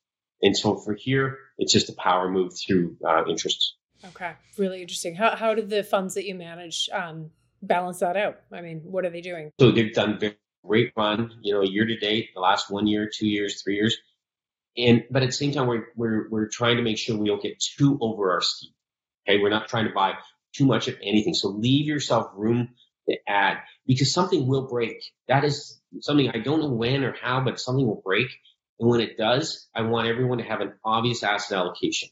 And 0.41 0.57
so 0.57 0.77
for 0.77 0.95
here, 0.95 1.37
it's 1.57 1.73
just 1.73 1.89
a 1.89 1.93
power 1.93 2.29
move 2.29 2.53
through 2.57 2.97
uh, 3.07 3.23
interests. 3.27 3.75
Okay, 4.03 4.33
really 4.57 4.81
interesting. 4.81 5.15
How, 5.15 5.35
how 5.35 5.53
did 5.53 5.69
the 5.69 5.83
funds 5.83 6.15
that 6.15 6.25
you 6.25 6.33
manage 6.33 6.89
um, 6.91 7.29
balance 7.61 7.99
that 7.99 8.17
out? 8.17 8.39
I 8.51 8.61
mean, 8.61 8.81
what 8.83 9.05
are 9.05 9.11
they 9.11 9.21
doing? 9.21 9.51
So 9.59 9.71
they've 9.71 9.93
done 9.93 10.19
very 10.19 10.37
great 10.65 10.93
run, 10.95 11.31
you 11.41 11.53
know, 11.53 11.61
year 11.61 11.85
to 11.85 11.97
date, 11.97 12.29
the 12.33 12.41
last 12.41 12.71
one 12.71 12.87
year, 12.87 13.09
two 13.13 13.27
years, 13.27 13.61
three 13.61 13.75
years. 13.75 13.97
And 14.77 15.03
but 15.11 15.23
at 15.23 15.27
the 15.27 15.33
same 15.33 15.51
time, 15.51 15.67
we're 15.67 15.87
we're 15.95 16.29
we're 16.29 16.47
trying 16.47 16.77
to 16.77 16.83
make 16.83 16.97
sure 16.97 17.17
we 17.17 17.27
don't 17.27 17.41
get 17.41 17.59
too 17.59 17.97
over 18.01 18.31
our 18.31 18.41
skis. 18.41 18.71
Okay, 19.27 19.39
we're 19.39 19.49
not 19.49 19.67
trying 19.67 19.87
to 19.87 19.93
buy 19.93 20.13
too 20.53 20.65
much 20.65 20.87
of 20.87 20.95
anything. 21.03 21.33
So 21.33 21.49
leave 21.49 21.85
yourself 21.87 22.31
room 22.35 22.69
to 23.09 23.17
add 23.27 23.57
because 23.85 24.13
something 24.13 24.47
will 24.47 24.67
break. 24.67 25.03
That 25.27 25.43
is 25.43 25.79
something 26.01 26.29
I 26.29 26.39
don't 26.39 26.61
know 26.61 26.71
when 26.71 27.03
or 27.03 27.15
how, 27.21 27.41
but 27.41 27.59
something 27.59 27.85
will 27.85 28.01
break. 28.03 28.27
And 28.79 28.89
when 28.89 29.01
it 29.01 29.17
does, 29.17 29.67
I 29.75 29.81
want 29.83 30.07
everyone 30.07 30.39
to 30.39 30.43
have 30.43 30.61
an 30.61 30.73
obvious 30.83 31.23
asset 31.23 31.57
allocation. 31.57 32.09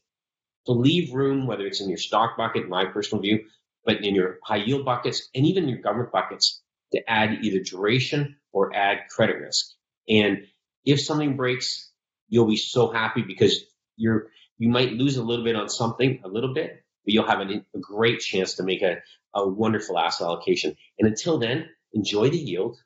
So 0.65 0.74
leave 0.74 1.13
room, 1.13 1.48
whether 1.48 1.65
it's 1.65 1.82
in 1.82 1.89
your 1.89 1.98
stock 1.98 2.38
bucket, 2.38 2.69
my 2.69 2.86
personal 2.86 3.22
view, 3.22 3.45
but 3.86 4.04
in 4.04 4.15
your 4.15 4.39
high 4.43 4.58
yield 4.58 4.86
buckets 4.86 5.30
and 5.34 5.45
even 5.45 5.67
your 5.67 5.80
government 5.80 6.12
buckets 6.12 6.62
to 6.93 7.02
add 7.10 7.39
either 7.43 7.62
duration 7.63 8.38
or 8.52 8.76
add 8.76 9.00
credit 9.10 9.38
risk. 9.38 9.74
And 10.08 10.45
if 10.86 11.02
something 11.02 11.38
breaks, 11.38 11.88
you'll 12.30 12.48
be 12.48 12.58
so 12.58 12.92
happy 12.92 13.22
because 13.22 13.65
you're, 13.98 14.28
you 14.58 14.70
might 14.70 14.94
lose 14.94 15.18
a 15.18 15.24
little 15.24 15.44
bit 15.44 15.56
on 15.56 15.70
something, 15.70 16.22
a 16.24 16.28
little 16.28 16.54
bit, 16.54 16.84
but 17.06 17.13
you'll 17.13 17.28
have 17.28 17.39
a, 17.39 17.65
a 17.76 17.80
great 17.80 18.20
chance 18.20 18.56
to 18.56 18.63
make 18.63 18.82
a, 18.82 18.98
a 19.34 19.48
wonderful 19.48 19.98
asset 19.98 20.26
allocation. 20.28 20.76
And 20.98 21.08
until 21.08 21.39
then, 21.39 21.70
enjoy 21.94 22.30
the 22.30 22.38
yield. 22.38 22.78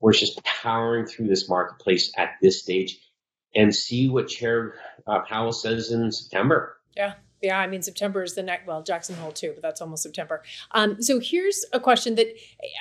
We're 0.00 0.12
just 0.12 0.42
powering 0.44 1.06
through 1.06 1.28
this 1.28 1.48
marketplace 1.48 2.12
at 2.16 2.30
this 2.40 2.60
stage 2.60 2.98
and 3.54 3.74
see 3.74 4.08
what 4.08 4.28
Chair 4.28 4.74
uh, 5.06 5.20
Powell 5.20 5.52
says 5.52 5.92
in 5.92 6.10
September. 6.10 6.76
Yeah. 6.96 7.14
Yeah, 7.42 7.58
I 7.58 7.66
mean 7.66 7.82
September 7.82 8.22
is 8.22 8.34
the 8.34 8.42
next. 8.42 8.68
Well, 8.68 8.84
Jackson 8.84 9.16
Hole 9.16 9.32
too, 9.32 9.50
but 9.54 9.62
that's 9.62 9.80
almost 9.80 10.04
September. 10.04 10.42
Um, 10.70 11.02
so 11.02 11.18
here's 11.18 11.64
a 11.72 11.80
question 11.80 12.14
that 12.14 12.28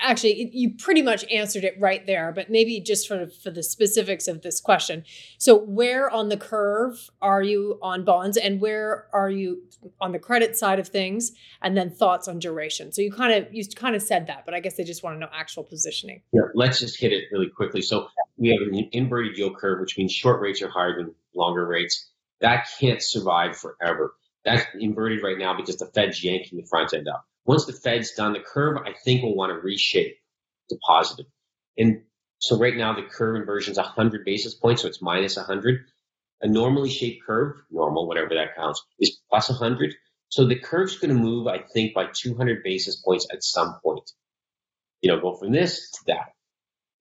actually 0.01 0.51
you 0.53 0.75
pretty 0.75 1.01
much 1.01 1.25
answered 1.31 1.63
it 1.63 1.75
right 1.79 2.05
there, 2.05 2.31
but 2.31 2.51
maybe 2.51 2.79
just 2.79 3.07
for 3.07 3.27
for 3.27 3.49
the 3.49 3.63
specifics 3.63 4.27
of 4.27 4.43
this 4.43 4.61
question. 4.61 5.03
So 5.39 5.57
where 5.57 6.11
on 6.11 6.29
the 6.29 6.37
curve 6.37 7.09
are 7.23 7.41
you 7.41 7.79
on 7.81 8.05
bonds, 8.05 8.37
and 8.37 8.61
where 8.61 9.07
are 9.13 9.31
you 9.31 9.63
on 9.99 10.11
the 10.11 10.19
credit 10.19 10.55
side 10.55 10.77
of 10.77 10.87
things, 10.87 11.31
and 11.63 11.75
then 11.75 11.89
thoughts 11.89 12.27
on 12.27 12.37
duration. 12.37 12.91
So 12.91 13.01
you 13.01 13.11
kind 13.11 13.33
of 13.33 13.51
you 13.51 13.65
kind 13.75 13.95
of 13.95 14.03
said 14.03 14.27
that, 14.27 14.45
but 14.45 14.53
I 14.53 14.59
guess 14.59 14.75
they 14.75 14.83
just 14.83 15.01
want 15.01 15.15
to 15.15 15.19
know 15.19 15.29
actual 15.33 15.63
positioning. 15.63 16.21
Yeah, 16.33 16.41
let's 16.53 16.79
just 16.79 16.99
hit 16.99 17.11
it 17.11 17.23
really 17.31 17.49
quickly. 17.49 17.81
So 17.81 18.09
we 18.37 18.49
have 18.49 18.61
an 18.61 18.89
inverted 18.91 19.39
yield 19.39 19.57
curve, 19.57 19.81
which 19.81 19.97
means 19.97 20.13
short 20.13 20.39
rates 20.39 20.61
are 20.61 20.69
higher 20.69 20.95
than 20.95 21.15
longer 21.33 21.65
rates. 21.65 22.09
That 22.41 22.67
can't 22.79 23.01
survive 23.01 23.57
forever 23.57 24.13
that's 24.43 24.65
inverted 24.79 25.23
right 25.23 25.37
now 25.37 25.55
because 25.55 25.77
the 25.77 25.85
Fed's 25.87 26.23
yanking 26.23 26.59
the 26.59 26.65
front 26.65 26.93
end 26.93 27.07
up. 27.07 27.25
Once 27.45 27.65
the 27.65 27.73
Fed's 27.73 28.13
done 28.13 28.33
the 28.33 28.39
curve, 28.39 28.77
I 28.77 28.93
think 29.03 29.23
we'll 29.23 29.35
want 29.35 29.51
to 29.51 29.59
reshape 29.59 30.17
to 30.69 30.77
positive. 30.85 31.25
And 31.77 32.03
so 32.39 32.57
right 32.57 32.75
now 32.75 32.93
the 32.93 33.03
curve 33.03 33.35
inversion 33.35 33.71
is 33.71 33.77
100 33.77 34.25
basis 34.25 34.55
points, 34.55 34.81
so 34.81 34.87
it's 34.87 35.01
minus 35.01 35.37
100. 35.37 35.81
A 36.41 36.47
normally 36.47 36.89
shaped 36.89 37.23
curve, 37.25 37.57
normal, 37.69 38.07
whatever 38.07 38.29
that 38.35 38.55
counts, 38.55 38.83
is 38.99 39.19
plus 39.29 39.49
100. 39.49 39.93
So 40.29 40.45
the 40.45 40.57
curve's 40.57 40.97
going 40.97 41.15
to 41.15 41.21
move, 41.21 41.47
I 41.47 41.59
think, 41.59 41.93
by 41.93 42.07
200 42.11 42.63
basis 42.63 42.95
points 42.95 43.27
at 43.31 43.43
some 43.43 43.79
point. 43.83 44.09
You 45.01 45.11
know, 45.11 45.19
go 45.19 45.35
from 45.35 45.51
this 45.51 45.91
to 45.91 45.99
that. 46.07 46.33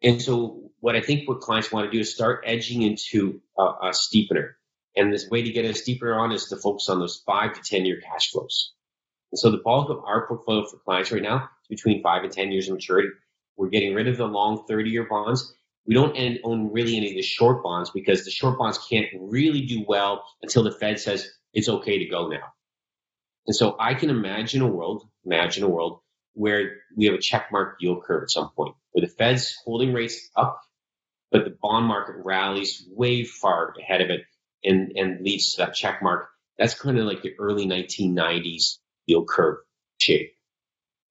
And 0.03 0.21
so 0.21 0.71
what 0.81 0.97
I 0.97 1.01
think 1.01 1.29
what 1.29 1.41
clients 1.41 1.71
want 1.71 1.87
to 1.87 1.91
do 1.91 2.01
is 2.01 2.13
start 2.13 2.45
edging 2.47 2.83
into 2.83 3.41
a, 3.57 3.63
a 3.63 3.91
steepener. 3.91 4.53
And 4.97 5.13
this 5.13 5.29
way 5.31 5.43
to 5.43 5.51
get 5.51 5.65
us 5.65 5.83
deeper 5.83 6.15
on 6.15 6.33
is 6.33 6.47
to 6.47 6.57
focus 6.57 6.89
on 6.89 6.99
those 6.99 7.23
five 7.25 7.55
to 7.55 7.61
10 7.63 7.87
year 7.87 8.01
cash 8.01 8.31
flows. 8.31 8.73
And 9.33 9.39
so 9.39 9.51
the 9.51 9.59
bulk 9.65 9.91
of 9.91 10.03
our 10.05 10.27
portfolio 10.27 10.67
for 10.67 10.79
clients 10.79 11.13
right 11.13 11.23
now 11.23 11.49
is 11.69 11.81
between 11.81 12.03
five 12.03 12.25
and 12.25 12.33
10 12.33 12.51
years 12.51 12.69
of 12.69 12.75
maturity. 12.75 13.11
We're 13.57 13.69
getting 13.69 13.95
rid 13.95 14.09
of 14.09 14.17
the 14.17 14.27
long 14.27 14.65
30 14.67 14.91
year 14.91 15.07
bonds. 15.09 15.55
We 15.87 15.95
don't 15.95 16.17
own 16.45 16.73
really 16.73 16.97
any 16.97 17.11
of 17.11 17.15
the 17.15 17.23
short 17.23 17.63
bonds 17.63 17.91
because 17.91 18.25
the 18.25 18.31
short 18.31 18.59
bonds 18.59 18.79
can't 18.89 19.07
really 19.19 19.63
do 19.63 19.85
well 19.87 20.25
until 20.43 20.63
the 20.63 20.73
Fed 20.73 20.99
says 20.99 21.31
it's 21.53 21.69
okay 21.69 21.99
to 21.99 22.07
go 22.07 22.29
now. 22.29 22.53
And 23.47 23.57
so 23.57 23.77
I 23.79 23.95
can 23.95 24.11
imagine 24.11 24.61
a 24.61 24.67
world, 24.67 25.09
imagine 25.25 25.65
a 25.65 25.69
world 25.69 26.01
where 26.35 26.77
we 26.97 27.07
have 27.07 27.15
a 27.15 27.19
checkmark 27.19 27.75
yield 27.81 28.05
curve 28.05 28.25
at 28.25 28.31
some 28.31 28.51
point 28.51 28.75
where 28.93 29.07
the 29.07 29.13
Fed's 29.13 29.57
holding 29.65 29.93
rates 29.93 30.31
up, 30.37 30.61
but 31.31 31.45
the 31.45 31.57
bond 31.63 31.87
market 31.87 32.17
rallies 32.25 32.87
way 32.91 33.25
far 33.25 33.75
ahead 33.81 34.01
of 34.01 34.11
it 34.11 34.23
and, 34.65 34.93
and 34.97 35.21
leads 35.23 35.53
to 35.53 35.59
that 35.59 35.75
check 35.75 36.03
mark. 36.03 36.29
That's 36.59 36.75
kind 36.75 36.99
of 36.99 37.07
like 37.07 37.23
the 37.23 37.35
early 37.39 37.67
1990s 37.67 38.79
yield 39.07 39.29
curve 39.29 39.59
shape. 39.99 40.35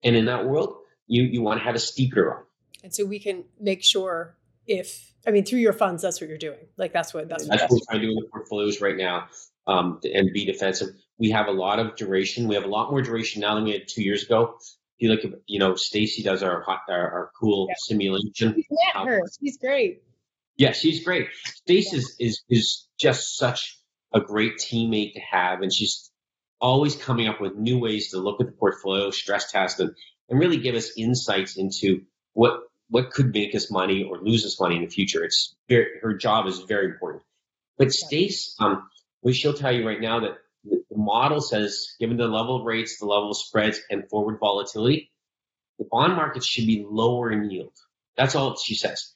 And 0.02 0.16
in 0.16 0.26
that 0.26 0.46
world, 0.46 0.76
you, 1.06 1.24
you 1.24 1.42
want 1.42 1.60
to 1.60 1.64
have 1.64 1.74
a 1.74 1.80
steeper 1.80 2.24
run. 2.24 2.42
And 2.82 2.94
so 2.94 3.04
we 3.04 3.18
can 3.18 3.44
make 3.58 3.82
sure 3.82 4.36
if, 4.66 5.12
I 5.26 5.32
mean, 5.32 5.44
through 5.44 5.58
your 5.58 5.72
funds, 5.72 6.02
that's 6.02 6.20
what 6.20 6.28
you're 6.28 6.38
doing. 6.38 6.58
Like 6.76 6.92
that's 6.92 7.12
what, 7.12 7.28
that's, 7.28 7.46
that's 7.46 7.62
what, 7.62 7.72
we're 7.72 7.78
trying 7.90 8.00
to 8.00 8.06
do 8.06 8.12
in 8.12 8.16
the 8.16 8.28
portfolios 8.30 8.80
right 8.80 8.96
now 8.96 9.28
um, 9.66 10.00
and 10.04 10.32
be 10.32 10.44
defensive. 10.44 10.88
We 11.18 11.30
have 11.30 11.48
a 11.48 11.52
lot 11.52 11.78
of 11.78 11.96
duration. 11.96 12.48
We 12.48 12.54
have 12.54 12.64
a 12.64 12.68
lot 12.68 12.90
more 12.90 13.02
duration 13.02 13.42
now 13.42 13.54
than 13.54 13.64
we 13.64 13.72
had 13.72 13.88
two 13.88 14.02
years 14.02 14.22
ago. 14.22 14.56
If 14.60 14.76
you 14.98 15.10
look 15.10 15.24
at, 15.24 15.32
you 15.46 15.58
know, 15.58 15.74
Stacy 15.74 16.22
does 16.22 16.42
our, 16.42 16.64
our, 16.64 16.80
our 16.88 17.30
cool 17.38 17.66
yeah. 17.68 17.74
simulation. 17.78 18.62
Yeah, 18.70 19.04
her. 19.04 19.20
She's 19.40 19.58
great. 19.58 20.02
Yeah, 20.60 20.72
she's 20.72 21.02
great. 21.02 21.28
Stace 21.46 21.94
is, 21.94 22.16
is, 22.20 22.42
is 22.50 22.86
just 22.98 23.38
such 23.38 23.78
a 24.12 24.20
great 24.20 24.58
teammate 24.58 25.14
to 25.14 25.20
have. 25.20 25.62
And 25.62 25.72
she's 25.72 26.10
always 26.60 26.94
coming 26.94 27.28
up 27.28 27.40
with 27.40 27.56
new 27.56 27.78
ways 27.78 28.10
to 28.10 28.18
look 28.18 28.42
at 28.42 28.46
the 28.46 28.52
portfolio, 28.52 29.10
stress 29.10 29.50
test, 29.50 29.80
and, 29.80 29.92
and 30.28 30.38
really 30.38 30.58
give 30.58 30.74
us 30.74 30.92
insights 30.98 31.56
into 31.56 32.02
what 32.34 32.60
what 32.90 33.10
could 33.10 33.32
make 33.32 33.54
us 33.54 33.70
money 33.70 34.02
or 34.02 34.18
lose 34.18 34.44
us 34.44 34.60
money 34.60 34.76
in 34.76 34.82
the 34.82 34.90
future. 34.90 35.24
It's 35.24 35.56
very, 35.66 35.86
her 36.02 36.12
job 36.12 36.46
is 36.46 36.58
very 36.58 36.86
important. 36.86 37.22
But 37.78 37.92
Stace, 37.92 38.54
um, 38.60 38.86
she'll 39.32 39.54
tell 39.54 39.72
you 39.72 39.86
right 39.86 40.00
now 40.00 40.20
that 40.20 40.32
the, 40.64 40.82
the 40.90 40.98
model 40.98 41.40
says, 41.40 41.94
given 41.98 42.18
the 42.18 42.26
level 42.26 42.56
of 42.56 42.66
rates, 42.66 42.98
the 42.98 43.06
level 43.06 43.30
of 43.30 43.36
spreads, 43.38 43.80
and 43.88 44.10
forward 44.10 44.38
volatility, 44.40 45.10
the 45.78 45.86
bond 45.90 46.16
market 46.16 46.44
should 46.44 46.66
be 46.66 46.84
lower 46.86 47.30
in 47.30 47.50
yield. 47.50 47.72
That's 48.18 48.34
all 48.34 48.58
she 48.58 48.74
says. 48.74 49.14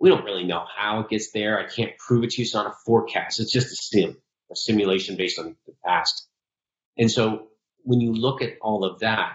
We 0.00 0.10
don't 0.10 0.24
really 0.24 0.44
know 0.44 0.64
how 0.76 1.00
it 1.00 1.08
gets 1.08 1.32
there. 1.32 1.58
I 1.58 1.68
can't 1.68 1.96
prove 1.98 2.24
it 2.24 2.30
to 2.30 2.40
you. 2.40 2.44
It's 2.44 2.54
not 2.54 2.66
a 2.66 2.74
forecast. 2.86 3.40
It's 3.40 3.52
just 3.52 3.72
a 3.72 3.76
sim, 3.76 4.16
a 4.50 4.56
simulation 4.56 5.16
based 5.16 5.38
on 5.38 5.56
the 5.66 5.74
past. 5.84 6.26
And 6.96 7.10
so 7.10 7.48
when 7.82 8.00
you 8.00 8.12
look 8.12 8.42
at 8.42 8.54
all 8.60 8.84
of 8.84 9.00
that, 9.00 9.32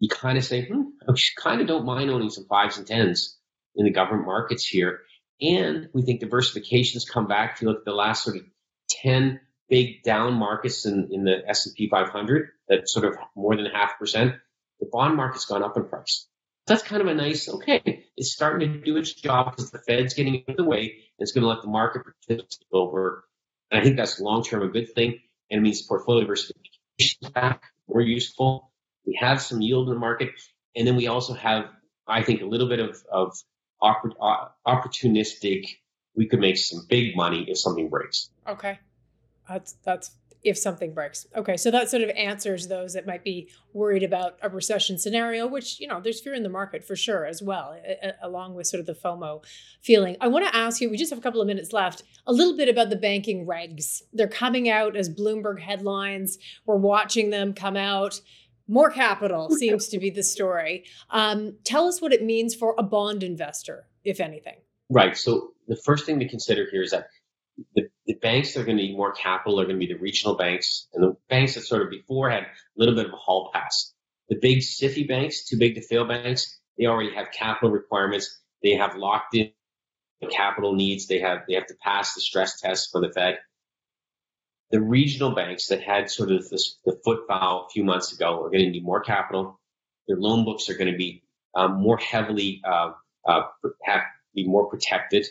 you 0.00 0.08
kind 0.08 0.36
of 0.36 0.44
say, 0.44 0.66
hmm, 0.66 0.82
I 1.08 1.14
kind 1.38 1.60
of 1.60 1.66
don't 1.66 1.86
mind 1.86 2.10
owning 2.10 2.30
some 2.30 2.46
fives 2.46 2.76
and 2.76 2.86
tens 2.86 3.38
in 3.76 3.84
the 3.84 3.92
government 3.92 4.26
markets 4.26 4.66
here. 4.66 5.00
And 5.40 5.88
we 5.92 6.02
think 6.02 6.20
diversifications 6.22 7.08
come 7.10 7.26
back. 7.26 7.54
If 7.54 7.62
you 7.62 7.68
look 7.68 7.78
at 7.78 7.84
the 7.84 7.92
last 7.92 8.24
sort 8.24 8.36
of 8.36 8.42
10 8.90 9.40
big 9.68 10.02
down 10.02 10.34
markets 10.34 10.86
in, 10.86 11.08
in 11.10 11.24
the 11.24 11.48
S&P 11.48 11.88
500, 11.88 12.48
that 12.68 12.88
sort 12.88 13.06
of 13.06 13.16
more 13.34 13.56
than 13.56 13.66
half 13.66 13.98
percent, 13.98 14.34
the 14.80 14.88
bond 14.90 15.16
market's 15.16 15.44
gone 15.44 15.62
up 15.62 15.76
in 15.76 15.84
price. 15.84 16.26
That's 16.66 16.82
kind 16.82 17.02
of 17.02 17.08
a 17.08 17.14
nice, 17.14 17.48
okay, 17.48 18.04
it's 18.16 18.32
starting 18.32 18.72
to 18.74 18.80
do 18.80 18.96
its 18.96 19.12
job 19.14 19.50
because 19.50 19.70
the 19.70 19.78
Fed's 19.78 20.14
getting 20.14 20.44
out 20.48 20.50
of 20.50 20.56
the 20.56 20.64
way 20.64 20.80
and 20.82 21.18
it's 21.18 21.32
going 21.32 21.42
to 21.42 21.48
let 21.48 21.62
the 21.62 21.68
market 21.68 22.02
participate 22.04 22.68
over. 22.72 23.24
And 23.70 23.80
I 23.80 23.84
think 23.84 23.96
that's 23.96 24.20
long 24.20 24.44
term 24.44 24.62
a 24.62 24.68
good 24.68 24.94
thing. 24.94 25.18
And 25.50 25.58
it 25.58 25.62
means 25.62 25.82
portfolio 25.82 26.22
diversification 26.22 27.32
back, 27.34 27.64
more 27.88 28.00
useful. 28.00 28.70
We 29.04 29.18
have 29.20 29.42
some 29.42 29.60
yield 29.60 29.88
in 29.88 29.94
the 29.94 30.00
market. 30.00 30.30
And 30.76 30.86
then 30.86 30.96
we 30.96 31.08
also 31.08 31.34
have, 31.34 31.64
I 32.06 32.22
think, 32.22 32.42
a 32.42 32.46
little 32.46 32.68
bit 32.68 32.78
of, 32.80 32.96
of 33.10 33.36
opportunistic. 33.82 35.66
We 36.14 36.28
could 36.28 36.40
make 36.40 36.58
some 36.58 36.86
big 36.88 37.16
money 37.16 37.46
if 37.48 37.58
something 37.58 37.88
breaks. 37.88 38.30
Okay. 38.46 38.78
That's, 39.48 39.72
that's 39.84 40.12
if 40.42 40.58
something 40.58 40.92
breaks. 40.92 41.26
Okay, 41.36 41.56
so 41.56 41.70
that 41.70 41.88
sort 41.88 42.02
of 42.02 42.10
answers 42.10 42.66
those 42.66 42.94
that 42.94 43.06
might 43.06 43.22
be 43.22 43.48
worried 43.72 44.02
about 44.02 44.36
a 44.42 44.48
recession 44.48 44.98
scenario, 44.98 45.46
which, 45.46 45.78
you 45.78 45.86
know, 45.86 46.00
there's 46.00 46.20
fear 46.20 46.34
in 46.34 46.42
the 46.42 46.48
market 46.48 46.84
for 46.84 46.96
sure 46.96 47.24
as 47.24 47.40
well, 47.40 47.76
along 48.22 48.54
with 48.54 48.66
sort 48.66 48.80
of 48.80 48.86
the 48.86 48.94
FOMO 48.94 49.44
feeling. 49.82 50.16
I 50.20 50.28
want 50.28 50.44
to 50.46 50.56
ask 50.56 50.80
you, 50.80 50.90
we 50.90 50.96
just 50.96 51.10
have 51.10 51.18
a 51.18 51.22
couple 51.22 51.40
of 51.40 51.46
minutes 51.46 51.72
left, 51.72 52.02
a 52.26 52.32
little 52.32 52.56
bit 52.56 52.68
about 52.68 52.90
the 52.90 52.96
banking 52.96 53.46
regs. 53.46 54.02
They're 54.12 54.26
coming 54.26 54.68
out 54.68 54.96
as 54.96 55.08
Bloomberg 55.08 55.60
headlines. 55.60 56.38
We're 56.66 56.76
watching 56.76 57.30
them 57.30 57.54
come 57.54 57.76
out. 57.76 58.20
More 58.66 58.90
capital 58.90 59.50
seems 59.50 59.88
to 59.88 59.98
be 59.98 60.10
the 60.10 60.22
story. 60.22 60.84
Um, 61.10 61.56
tell 61.64 61.86
us 61.86 62.02
what 62.02 62.12
it 62.12 62.24
means 62.24 62.54
for 62.54 62.74
a 62.78 62.82
bond 62.82 63.22
investor, 63.22 63.86
if 64.04 64.18
anything. 64.18 64.56
Right. 64.90 65.16
So 65.16 65.52
the 65.68 65.80
first 65.84 66.04
thing 66.04 66.18
to 66.18 66.28
consider 66.28 66.66
here 66.70 66.82
is 66.82 66.90
that 66.90 67.06
the, 67.74 67.88
the 68.06 68.14
banks 68.14 68.54
that 68.54 68.60
are 68.60 68.64
going 68.64 68.76
to 68.76 68.82
need 68.82 68.96
more 68.96 69.12
capital 69.12 69.60
are 69.60 69.64
going 69.64 69.78
to 69.78 69.86
be 69.86 69.92
the 69.92 69.98
regional 69.98 70.36
banks 70.36 70.88
and 70.92 71.02
the 71.02 71.16
banks 71.28 71.54
that 71.54 71.62
sort 71.62 71.82
of 71.82 71.90
before 71.90 72.30
had 72.30 72.44
a 72.44 72.48
little 72.76 72.94
bit 72.94 73.06
of 73.06 73.12
a 73.12 73.16
hall 73.16 73.50
pass. 73.52 73.92
The 74.28 74.38
big 74.40 74.58
SIFI 74.58 75.08
banks, 75.08 75.44
too 75.44 75.58
big 75.58 75.74
to 75.74 75.82
fail 75.82 76.06
banks, 76.06 76.58
they 76.78 76.86
already 76.86 77.14
have 77.14 77.26
capital 77.32 77.70
requirements. 77.70 78.40
They 78.62 78.76
have 78.76 78.96
locked 78.96 79.34
in 79.34 79.52
the 80.20 80.28
capital 80.28 80.74
needs. 80.74 81.06
They 81.06 81.20
have 81.20 81.40
they 81.48 81.54
have 81.54 81.66
to 81.66 81.74
pass 81.82 82.14
the 82.14 82.20
stress 82.20 82.60
test 82.60 82.90
for 82.92 83.00
the 83.00 83.12
Fed. 83.12 83.38
The 84.70 84.80
regional 84.80 85.34
banks 85.34 85.66
that 85.66 85.82
had 85.82 86.10
sort 86.10 86.30
of 86.30 86.48
this, 86.48 86.78
the 86.86 86.98
foot 87.04 87.24
foul 87.28 87.66
a 87.66 87.70
few 87.72 87.84
months 87.84 88.12
ago 88.12 88.42
are 88.42 88.50
going 88.50 88.64
to 88.64 88.70
need 88.70 88.84
more 88.84 89.02
capital. 89.02 89.60
Their 90.08 90.16
loan 90.16 90.44
books 90.44 90.70
are 90.70 90.74
going 90.74 90.90
to 90.90 90.96
be 90.96 91.24
um, 91.54 91.74
more 91.82 91.98
heavily 91.98 92.62
uh, 92.64 92.92
uh, 93.26 93.42
have, 93.82 94.02
be 94.34 94.46
more 94.46 94.70
protected 94.70 95.26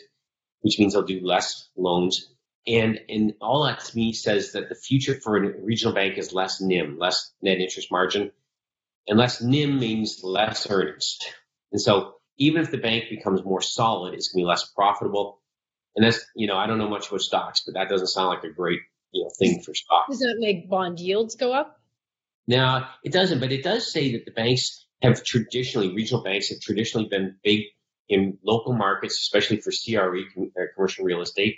which 0.62 0.78
means 0.78 0.94
they'll 0.94 1.02
do 1.02 1.20
less 1.22 1.68
loans. 1.76 2.28
And, 2.66 3.00
and 3.08 3.34
all 3.40 3.64
that 3.64 3.80
to 3.80 3.96
me 3.96 4.12
says 4.12 4.52
that 4.52 4.68
the 4.68 4.74
future 4.74 5.20
for 5.20 5.36
a 5.36 5.62
regional 5.62 5.94
bank 5.94 6.16
is 6.16 6.32
less 6.32 6.60
NIM, 6.60 6.98
less 6.98 7.32
net 7.42 7.58
interest 7.58 7.90
margin. 7.90 8.30
And 9.06 9.18
less 9.18 9.42
NIM 9.42 9.78
means 9.78 10.20
less 10.22 10.70
earnings. 10.70 11.18
And 11.72 11.80
so 11.80 12.14
even 12.38 12.62
if 12.62 12.70
the 12.70 12.78
bank 12.78 13.04
becomes 13.10 13.44
more 13.44 13.60
solid, 13.60 14.14
it's 14.14 14.28
going 14.28 14.42
to 14.42 14.46
be 14.46 14.48
less 14.48 14.64
profitable. 14.64 15.40
And 15.96 16.06
that's, 16.06 16.24
you 16.36 16.46
know, 16.46 16.56
I 16.56 16.66
don't 16.66 16.78
know 16.78 16.88
much 16.88 17.08
about 17.08 17.20
stocks, 17.20 17.62
but 17.66 17.74
that 17.74 17.88
doesn't 17.88 18.06
sound 18.06 18.28
like 18.28 18.44
a 18.44 18.50
great, 18.50 18.80
you 19.10 19.24
know, 19.24 19.30
thing 19.38 19.60
for 19.60 19.74
stocks. 19.74 20.08
Does 20.10 20.20
that 20.20 20.36
make 20.38 20.70
bond 20.70 21.00
yields 21.00 21.34
go 21.34 21.52
up? 21.52 21.80
Now, 22.46 22.88
it 23.04 23.12
doesn't, 23.12 23.40
but 23.40 23.52
it 23.52 23.62
does 23.62 23.90
say 23.90 24.12
that 24.12 24.24
the 24.24 24.30
banks 24.30 24.86
have 25.02 25.22
traditionally, 25.24 25.94
regional 25.94 26.22
banks 26.22 26.48
have 26.50 26.60
traditionally 26.60 27.08
been 27.08 27.36
big 27.42 27.64
in 28.12 28.38
local 28.44 28.74
markets, 28.74 29.18
especially 29.18 29.56
for 29.56 29.70
CRE, 29.70 30.20
uh, 30.38 30.64
commercial 30.74 31.04
real 31.04 31.22
estate. 31.22 31.56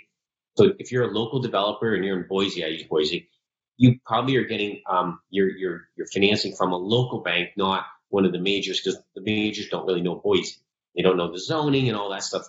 So 0.55 0.71
if 0.79 0.91
you're 0.91 1.03
a 1.03 1.11
local 1.11 1.41
developer 1.41 1.93
and 1.93 2.05
you're 2.05 2.17
in 2.17 2.27
Boise, 2.29 2.63
I 2.63 2.67
use 2.67 2.83
Boise, 2.83 3.29
you 3.75 3.99
probably 4.05 4.37
are 4.37 4.45
getting 4.45 4.81
um, 4.89 5.19
your 5.29 5.49
your 5.49 5.89
your 5.97 6.07
financing 6.07 6.55
from 6.55 6.71
a 6.71 6.77
local 6.77 7.19
bank, 7.19 7.49
not 7.57 7.83
one 8.07 8.25
of 8.25 8.31
the 8.31 8.39
majors, 8.39 8.79
because 8.79 8.97
the 9.15 9.21
majors 9.21 9.67
don't 9.67 9.85
really 9.85 10.01
know 10.01 10.15
Boise. 10.15 10.55
They 10.95 11.01
don't 11.01 11.17
know 11.17 11.29
the 11.29 11.39
zoning 11.39 11.89
and 11.89 11.97
all 11.97 12.11
that 12.11 12.23
stuff. 12.23 12.43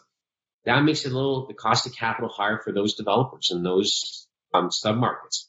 That 0.66 0.84
makes 0.84 1.04
it 1.04 1.10
a 1.10 1.14
little 1.14 1.48
the 1.48 1.54
cost 1.54 1.86
of 1.86 1.96
capital 1.96 2.30
higher 2.30 2.60
for 2.62 2.72
those 2.72 2.94
developers 2.94 3.50
and 3.50 3.66
those 3.66 4.28
um, 4.54 4.70
submarkets. 4.70 5.46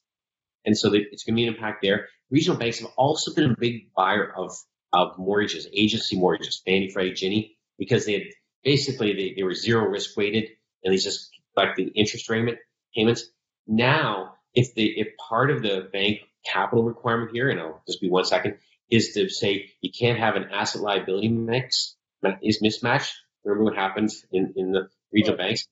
And 0.65 0.75
so 0.75 0.91
it's 0.93 1.23
going 1.23 1.35
to 1.35 1.41
be 1.41 1.47
an 1.47 1.53
impact 1.53 1.83
there. 1.83 2.07
Regional 2.31 2.57
banks 2.57 2.79
have 2.79 2.89
also 2.97 3.33
been 3.35 3.51
a 3.51 3.55
big 3.55 3.93
buyer 3.95 4.33
of 4.35 4.51
of 4.91 5.19
mortgages, 5.19 5.67
agency 5.73 6.17
mortgages, 6.17 6.61
Fannie, 6.65 6.89
Freddie, 6.89 7.13
Ginnie, 7.13 7.57
because 7.77 8.05
they 8.05 8.13
had 8.13 8.23
basically 8.63 9.13
they, 9.13 9.33
they 9.35 9.43
were 9.43 9.53
zero 9.53 9.87
risk 9.87 10.15
weighted 10.17 10.49
and 10.83 10.93
they 10.93 10.97
just 10.97 11.29
collect 11.53 11.77
the 11.77 11.83
interest 11.83 12.27
payment 12.29 12.57
payments. 12.95 13.25
Now, 13.67 14.35
if 14.53 14.73
the 14.73 14.85
if 14.85 15.09
part 15.17 15.51
of 15.51 15.61
the 15.61 15.89
bank 15.91 16.21
capital 16.45 16.83
requirement 16.83 17.31
here, 17.31 17.49
and 17.49 17.59
I'll 17.59 17.83
just 17.87 18.01
be 18.01 18.09
one 18.09 18.25
second, 18.25 18.57
is 18.89 19.13
to 19.13 19.29
say 19.29 19.71
you 19.81 19.91
can't 19.91 20.19
have 20.19 20.35
an 20.35 20.49
asset 20.51 20.81
liability 20.81 21.27
mix 21.29 21.95
is 22.41 22.61
mismatched. 22.61 23.13
Remember 23.43 23.65
what 23.65 23.75
happens 23.75 24.25
in, 24.31 24.53
in 24.55 24.71
the 24.71 24.89
regional 25.11 25.37
banks? 25.37 25.67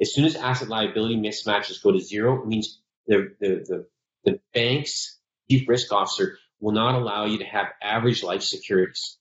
As 0.00 0.12
soon 0.12 0.24
as 0.24 0.34
asset 0.34 0.68
liability 0.68 1.16
mismatches 1.16 1.82
go 1.82 1.92
to 1.92 2.00
zero, 2.00 2.42
it 2.42 2.46
means 2.46 2.80
the, 3.06 3.32
the, 3.40 3.48
the, 3.66 3.86
the 4.24 4.40
bank's 4.52 5.18
chief 5.48 5.68
risk 5.68 5.92
officer 5.92 6.38
will 6.60 6.72
not 6.72 6.94
allow 6.94 7.26
you 7.26 7.38
to 7.38 7.44
have 7.44 7.66
average 7.82 8.22
life 8.22 8.42
securities. 8.42 9.18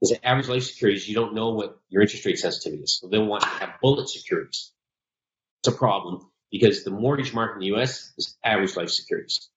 Because 0.00 0.18
average 0.22 0.48
life 0.48 0.62
securities, 0.64 1.08
you 1.08 1.14
don't 1.14 1.34
know 1.34 1.50
what 1.50 1.78
your 1.88 2.02
interest 2.02 2.24
rate 2.24 2.38
sensitivity 2.38 2.82
is. 2.82 2.98
So 3.00 3.08
they 3.08 3.18
want 3.18 3.42
to 3.42 3.48
have 3.48 3.80
bullet 3.82 4.08
securities. 4.08 4.72
It's 5.60 5.74
a 5.74 5.76
problem 5.76 6.30
because 6.50 6.84
the 6.84 6.90
mortgage 6.90 7.34
market 7.34 7.54
in 7.54 7.60
the 7.60 7.78
US 7.78 8.12
is 8.16 8.36
average 8.44 8.76
life 8.76 8.90
securities. 8.90 9.48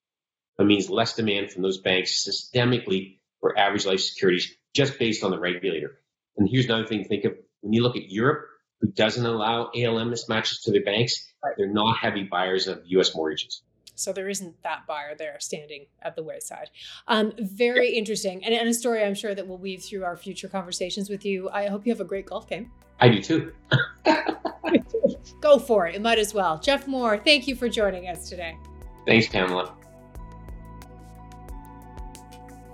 That 0.57 0.65
means 0.65 0.89
less 0.89 1.15
demand 1.15 1.51
from 1.51 1.61
those 1.61 1.79
banks 1.79 2.27
systemically 2.27 3.17
for 3.39 3.57
average 3.57 3.85
life 3.85 4.01
securities 4.01 4.55
just 4.73 4.97
based 4.99 5.23
on 5.23 5.31
the 5.31 5.39
regulator. 5.39 5.99
And 6.37 6.47
here's 6.49 6.65
another 6.65 6.87
thing 6.87 7.03
to 7.03 7.07
think 7.07 7.25
of. 7.25 7.33
When 7.61 7.73
you 7.73 7.83
look 7.83 7.95
at 7.95 8.09
Europe, 8.09 8.47
who 8.79 8.87
doesn't 8.87 9.25
allow 9.25 9.65
ALM 9.75 10.11
mismatches 10.11 10.63
to 10.63 10.71
their 10.71 10.83
banks, 10.83 11.27
they're 11.57 11.71
not 11.71 11.97
heavy 11.97 12.23
buyers 12.23 12.67
of 12.67 12.81
US 12.85 13.13
mortgages. 13.13 13.61
So 13.95 14.13
there 14.13 14.29
isn't 14.29 14.61
that 14.63 14.87
buyer 14.87 15.15
there 15.15 15.37
standing 15.39 15.85
at 16.01 16.15
the 16.15 16.23
wayside. 16.23 16.69
Um, 17.07 17.33
very 17.37 17.89
yep. 17.89 17.97
interesting. 17.97 18.43
And, 18.43 18.53
and 18.53 18.67
a 18.67 18.73
story 18.73 19.03
I'm 19.03 19.15
sure 19.15 19.35
that 19.35 19.47
we'll 19.47 19.57
weave 19.57 19.83
through 19.83 20.03
our 20.03 20.17
future 20.17 20.47
conversations 20.47 21.09
with 21.09 21.25
you. 21.25 21.49
I 21.49 21.67
hope 21.67 21.85
you 21.85 21.91
have 21.91 22.01
a 22.01 22.05
great 22.05 22.25
golf 22.25 22.49
game. 22.49 22.71
I 22.99 23.09
do 23.09 23.21
too. 23.21 23.53
Go 25.41 25.57
for 25.57 25.87
it. 25.87 25.95
It 25.95 26.01
might 26.01 26.19
as 26.19 26.33
well. 26.33 26.59
Jeff 26.59 26.87
Moore, 26.87 27.17
thank 27.17 27.47
you 27.47 27.55
for 27.55 27.67
joining 27.67 28.07
us 28.07 28.29
today. 28.29 28.57
Thanks, 29.05 29.27
Pamela. 29.27 29.73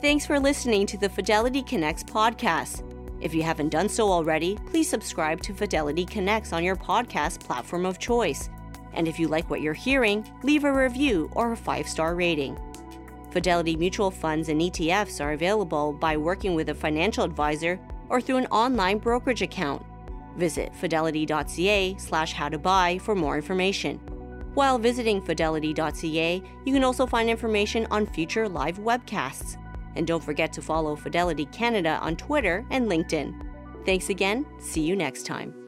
Thanks 0.01 0.25
for 0.25 0.39
listening 0.39 0.85
to 0.87 0.97
the 0.97 1.09
Fidelity 1.09 1.63
Connects 1.63 2.03
podcast. 2.03 2.83
If 3.19 3.33
you 3.33 3.41
haven't 3.41 3.69
done 3.69 3.89
so 3.89 4.11
already, 4.11 4.57
please 4.67 4.87
subscribe 4.87 5.41
to 5.41 5.53
Fidelity 5.53 6.05
Connects 6.05 6.53
on 6.53 6.63
your 6.63 6.75
podcast 6.75 7.39
platform 7.39 7.85
of 7.85 7.97
choice 7.97 8.49
And 8.97 9.07
if 9.07 9.19
you 9.19 9.27
like 9.27 9.49
what 9.49 9.61
you're 9.61 9.73
hearing, 9.73 10.29
leave 10.43 10.65
a 10.65 10.73
review 10.73 11.29
or 11.33 11.53
a 11.53 11.57
five 11.57 11.87
star 11.87 12.15
rating. 12.15 12.59
Fidelity 13.31 13.75
mutual 13.75 14.09
funds 14.09 14.49
and 14.49 14.59
ETFs 14.59 15.23
are 15.23 15.33
available 15.33 15.93
by 15.93 16.17
working 16.17 16.55
with 16.55 16.69
a 16.69 16.73
financial 16.73 17.23
advisor 17.23 17.79
or 18.09 18.19
through 18.19 18.37
an 18.37 18.47
online 18.47 18.97
brokerage 18.97 19.43
account. 19.43 19.85
Visit 20.35 20.75
fidelity.ca 20.75 21.95
slash 21.99 22.33
how 22.33 22.49
to 22.49 22.57
buy 22.57 22.97
for 22.97 23.15
more 23.15 23.35
information. 23.35 23.99
While 24.55 24.79
visiting 24.79 25.21
fidelity.ca, 25.21 26.41
you 26.65 26.73
can 26.73 26.83
also 26.83 27.05
find 27.05 27.29
information 27.29 27.85
on 27.91 28.07
future 28.07 28.49
live 28.49 28.79
webcasts. 28.79 29.57
And 29.95 30.07
don't 30.07 30.23
forget 30.23 30.51
to 30.53 30.61
follow 30.61 30.95
Fidelity 30.95 31.45
Canada 31.45 31.99
on 32.01 32.15
Twitter 32.15 32.65
and 32.71 32.89
LinkedIn. 32.89 33.35
Thanks 33.85 34.09
again. 34.09 34.45
See 34.59 34.81
you 34.81 34.95
next 34.95 35.27
time. 35.27 35.66